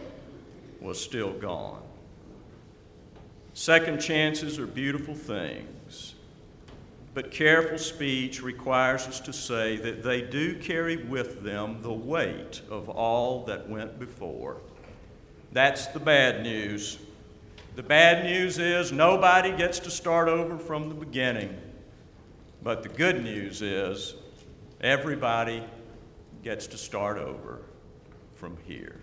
was 0.78 1.00
still 1.00 1.32
gone. 1.32 1.80
Second 3.54 3.98
chances 3.98 4.58
are 4.58 4.66
beautiful 4.66 5.14
things, 5.14 6.14
but 7.14 7.30
careful 7.30 7.78
speech 7.78 8.42
requires 8.42 9.06
us 9.06 9.20
to 9.20 9.32
say 9.32 9.78
that 9.78 10.02
they 10.02 10.20
do 10.20 10.58
carry 10.58 10.98
with 10.98 11.42
them 11.42 11.80
the 11.80 11.90
weight 11.90 12.60
of 12.68 12.90
all 12.90 13.46
that 13.46 13.70
went 13.70 13.98
before. 13.98 14.58
That's 15.52 15.86
the 15.86 16.00
bad 16.00 16.42
news. 16.42 16.98
The 17.74 17.82
bad 17.82 18.24
news 18.24 18.60
is 18.60 18.92
nobody 18.92 19.50
gets 19.50 19.80
to 19.80 19.90
start 19.90 20.28
over 20.28 20.58
from 20.58 20.88
the 20.88 20.94
beginning. 20.94 21.56
But 22.62 22.84
the 22.84 22.88
good 22.88 23.24
news 23.24 23.62
is 23.62 24.14
everybody 24.80 25.64
gets 26.44 26.68
to 26.68 26.78
start 26.78 27.18
over 27.18 27.62
from 28.34 28.56
here. 28.64 29.00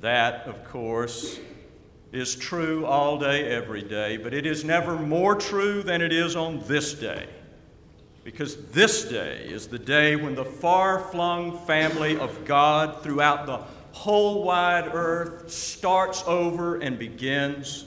That, 0.00 0.46
of 0.46 0.64
course, 0.64 1.38
is 2.10 2.34
true 2.34 2.86
all 2.86 3.18
day, 3.18 3.44
every 3.44 3.82
day, 3.82 4.16
but 4.16 4.32
it 4.32 4.46
is 4.46 4.64
never 4.64 4.96
more 4.96 5.34
true 5.34 5.82
than 5.82 6.00
it 6.00 6.12
is 6.12 6.36
on 6.36 6.62
this 6.66 6.94
day. 6.94 7.28
Because 8.24 8.56
this 8.68 9.04
day 9.04 9.44
is 9.46 9.66
the 9.66 9.78
day 9.78 10.16
when 10.16 10.34
the 10.34 10.44
far 10.44 11.00
flung 11.00 11.58
family 11.66 12.18
of 12.18 12.46
God 12.46 13.02
throughout 13.02 13.44
the 13.44 13.58
whole 13.92 14.42
wide 14.44 14.90
earth 14.92 15.50
starts 15.50 16.22
over 16.26 16.76
and 16.76 16.98
begins 16.98 17.86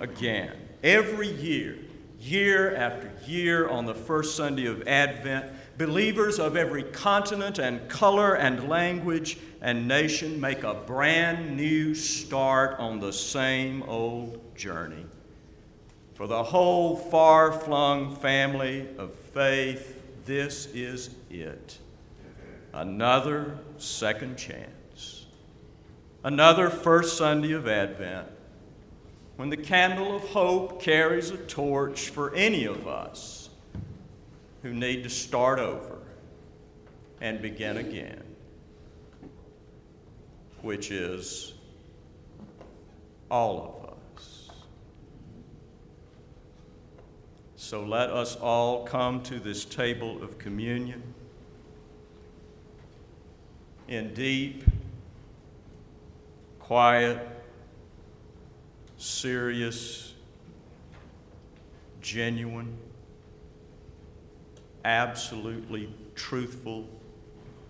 again. 0.00 0.56
Every 0.82 1.30
year, 1.30 1.78
year 2.20 2.74
after 2.74 3.12
year, 3.26 3.68
on 3.68 3.86
the 3.86 3.94
first 3.94 4.36
Sunday 4.36 4.66
of 4.66 4.86
Advent, 4.88 5.52
believers 5.78 6.38
of 6.38 6.56
every 6.56 6.82
continent 6.82 7.58
and 7.58 7.88
color 7.88 8.34
and 8.34 8.68
language 8.68 9.38
and 9.60 9.86
nation 9.88 10.40
make 10.40 10.64
a 10.64 10.74
brand 10.74 11.56
new 11.56 11.94
start 11.94 12.78
on 12.78 13.00
the 13.00 13.12
same 13.12 13.82
old 13.84 14.40
journey. 14.56 15.06
For 16.14 16.26
the 16.26 16.42
whole 16.42 16.96
far 16.96 17.52
flung 17.52 18.14
family 18.16 18.86
of 18.98 19.14
faith, 19.14 20.02
this 20.24 20.66
is 20.66 21.10
it. 21.30 21.78
Another 22.72 23.58
second 23.78 24.36
chance. 24.36 24.81
Another 26.24 26.70
first 26.70 27.16
Sunday 27.16 27.52
of 27.52 27.66
Advent 27.66 28.28
when 29.36 29.50
the 29.50 29.56
candle 29.56 30.14
of 30.14 30.22
hope 30.22 30.80
carries 30.80 31.30
a 31.30 31.36
torch 31.36 32.10
for 32.10 32.34
any 32.34 32.64
of 32.64 32.86
us 32.86 33.50
who 34.62 34.72
need 34.72 35.02
to 35.02 35.10
start 35.10 35.58
over 35.58 35.98
and 37.20 37.42
begin 37.42 37.76
again 37.78 38.22
which 40.62 40.92
is 40.92 41.54
all 43.30 43.58
of 43.58 44.16
us. 44.16 44.50
So 47.56 47.82
let 47.82 48.10
us 48.10 48.36
all 48.36 48.84
come 48.84 49.22
to 49.24 49.40
this 49.40 49.64
table 49.64 50.22
of 50.22 50.38
communion 50.38 51.02
in 53.88 54.14
deep, 54.14 54.62
quiet, 56.72 57.18
serious, 58.96 60.14
genuine, 62.00 62.78
absolutely 64.82 65.94
truthful 66.14 66.88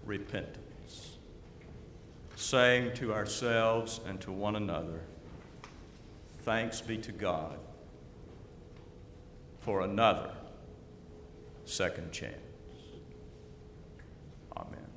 repentance 0.07 1.19
saying 2.37 2.95
to 2.95 3.13
ourselves 3.13 3.99
and 4.07 4.21
to 4.21 4.31
one 4.31 4.55
another, 4.55 5.01
Thanks 6.45 6.81
be 6.81 6.97
to 6.99 7.11
God 7.11 7.59
for 9.59 9.81
another 9.81 10.31
second 11.65 12.13
chance. 12.13 12.37
Amen. 14.57 14.93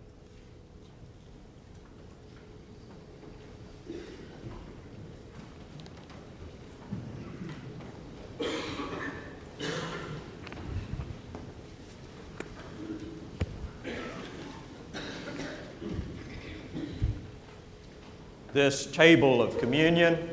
This 18.56 18.86
table 18.86 19.42
of 19.42 19.58
communion 19.58 20.30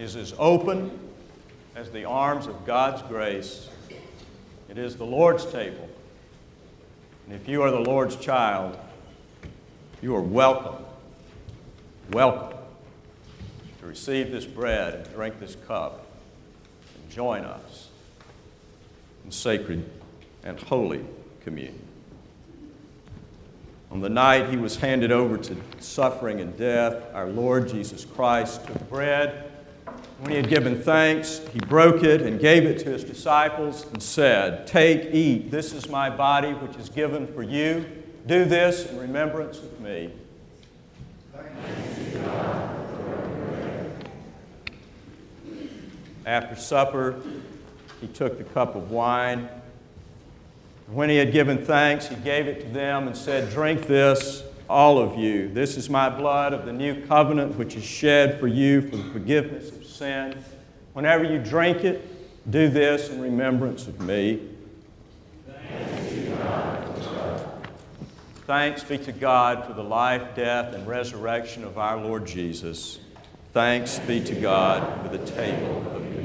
is 0.00 0.16
as 0.16 0.34
open 0.40 0.90
as 1.76 1.88
the 1.92 2.04
arms 2.04 2.48
of 2.48 2.66
God's 2.66 3.00
grace. 3.02 3.68
It 4.68 4.76
is 4.76 4.96
the 4.96 5.06
Lord's 5.06 5.46
table. 5.46 5.88
And 7.26 7.40
if 7.40 7.46
you 7.46 7.62
are 7.62 7.70
the 7.70 7.78
Lord's 7.78 8.16
child, 8.16 8.76
you 10.02 10.16
are 10.16 10.20
welcome, 10.20 10.84
welcome 12.10 12.58
to 13.80 13.86
receive 13.86 14.32
this 14.32 14.44
bread 14.44 14.94
and 14.94 15.14
drink 15.14 15.38
this 15.38 15.56
cup 15.68 16.06
and 16.96 17.08
join 17.08 17.44
us 17.44 17.90
in 19.24 19.30
sacred 19.30 19.88
and 20.42 20.58
holy 20.58 21.04
communion. 21.44 21.87
On 23.90 24.00
the 24.00 24.08
night 24.08 24.50
he 24.50 24.56
was 24.56 24.76
handed 24.76 25.10
over 25.10 25.38
to 25.38 25.56
suffering 25.78 26.40
and 26.40 26.56
death, 26.56 27.02
our 27.14 27.28
Lord 27.28 27.68
Jesus 27.68 28.04
Christ 28.04 28.66
took 28.66 28.88
bread. 28.90 29.50
When 30.20 30.30
he 30.30 30.36
had 30.36 30.48
given 30.48 30.82
thanks, 30.82 31.40
he 31.52 31.58
broke 31.60 32.02
it 32.02 32.20
and 32.22 32.38
gave 32.38 32.64
it 32.64 32.78
to 32.80 32.90
his 32.90 33.02
disciples 33.02 33.86
and 33.92 34.02
said, 34.02 34.66
Take, 34.66 35.14
eat, 35.14 35.50
this 35.50 35.72
is 35.72 35.88
my 35.88 36.10
body 36.10 36.52
which 36.52 36.76
is 36.76 36.88
given 36.88 37.26
for 37.28 37.42
you. 37.42 37.86
Do 38.26 38.44
this 38.44 38.90
in 38.90 38.98
remembrance 38.98 39.58
of 39.58 39.80
me. 39.80 40.12
After 46.26 46.56
supper, 46.56 47.22
he 48.02 48.08
took 48.08 48.36
the 48.36 48.44
cup 48.44 48.74
of 48.74 48.90
wine. 48.90 49.48
When 50.90 51.10
he 51.10 51.16
had 51.16 51.32
given 51.32 51.64
thanks, 51.64 52.08
he 52.08 52.16
gave 52.16 52.46
it 52.46 52.60
to 52.62 52.68
them 52.68 53.08
and 53.08 53.16
said, 53.16 53.50
Drink 53.50 53.86
this, 53.86 54.42
all 54.70 54.98
of 54.98 55.18
you. 55.18 55.48
This 55.48 55.76
is 55.76 55.90
my 55.90 56.08
blood 56.08 56.54
of 56.54 56.64
the 56.64 56.72
new 56.72 57.04
covenant, 57.06 57.56
which 57.56 57.76
is 57.76 57.84
shed 57.84 58.40
for 58.40 58.46
you 58.46 58.80
for 58.88 58.96
the 58.96 59.10
forgiveness 59.12 59.70
of 59.70 59.84
sin. 59.84 60.42
Whenever 60.94 61.24
you 61.24 61.38
drink 61.38 61.84
it, 61.84 62.50
do 62.50 62.68
this 62.68 63.10
in 63.10 63.20
remembrance 63.20 63.86
of 63.86 64.00
me. 64.00 64.48
Thanks 68.46 68.82
be 68.82 68.96
to 68.96 69.12
God 69.12 69.66
for 69.66 69.74
the 69.74 69.84
life, 69.84 70.34
death, 70.34 70.72
and 70.72 70.86
resurrection 70.86 71.64
of 71.64 71.76
our 71.76 71.98
Lord 71.98 72.26
Jesus. 72.26 72.98
Thanks 73.52 73.98
be 73.98 74.24
to 74.24 74.34
God 74.34 75.02
for 75.02 75.14
the 75.14 75.26
table 75.26 75.84
of 75.94 76.17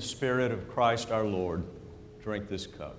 and 0.00 0.08
spirit 0.08 0.50
of 0.50 0.66
Christ 0.66 1.10
our 1.10 1.24
Lord, 1.24 1.62
drink 2.22 2.48
this 2.48 2.66
cup. 2.66 2.96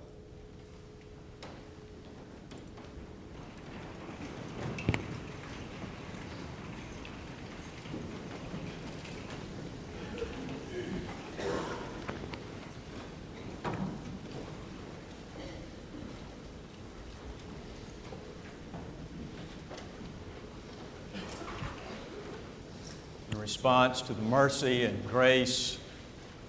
In 23.32 23.40
response 23.40 24.02
to 24.02 24.14
the 24.14 24.22
mercy 24.22 24.84
and 24.84 25.04
grace 25.08 25.78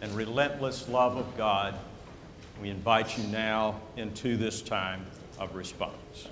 and 0.03 0.11
relentless 0.11 0.89
love 0.89 1.15
of 1.15 1.37
God, 1.37 1.73
we 2.61 2.69
invite 2.69 3.17
you 3.17 3.23
now 3.27 3.79
into 3.95 4.35
this 4.35 4.61
time 4.61 5.05
of 5.39 5.55
response. 5.55 6.27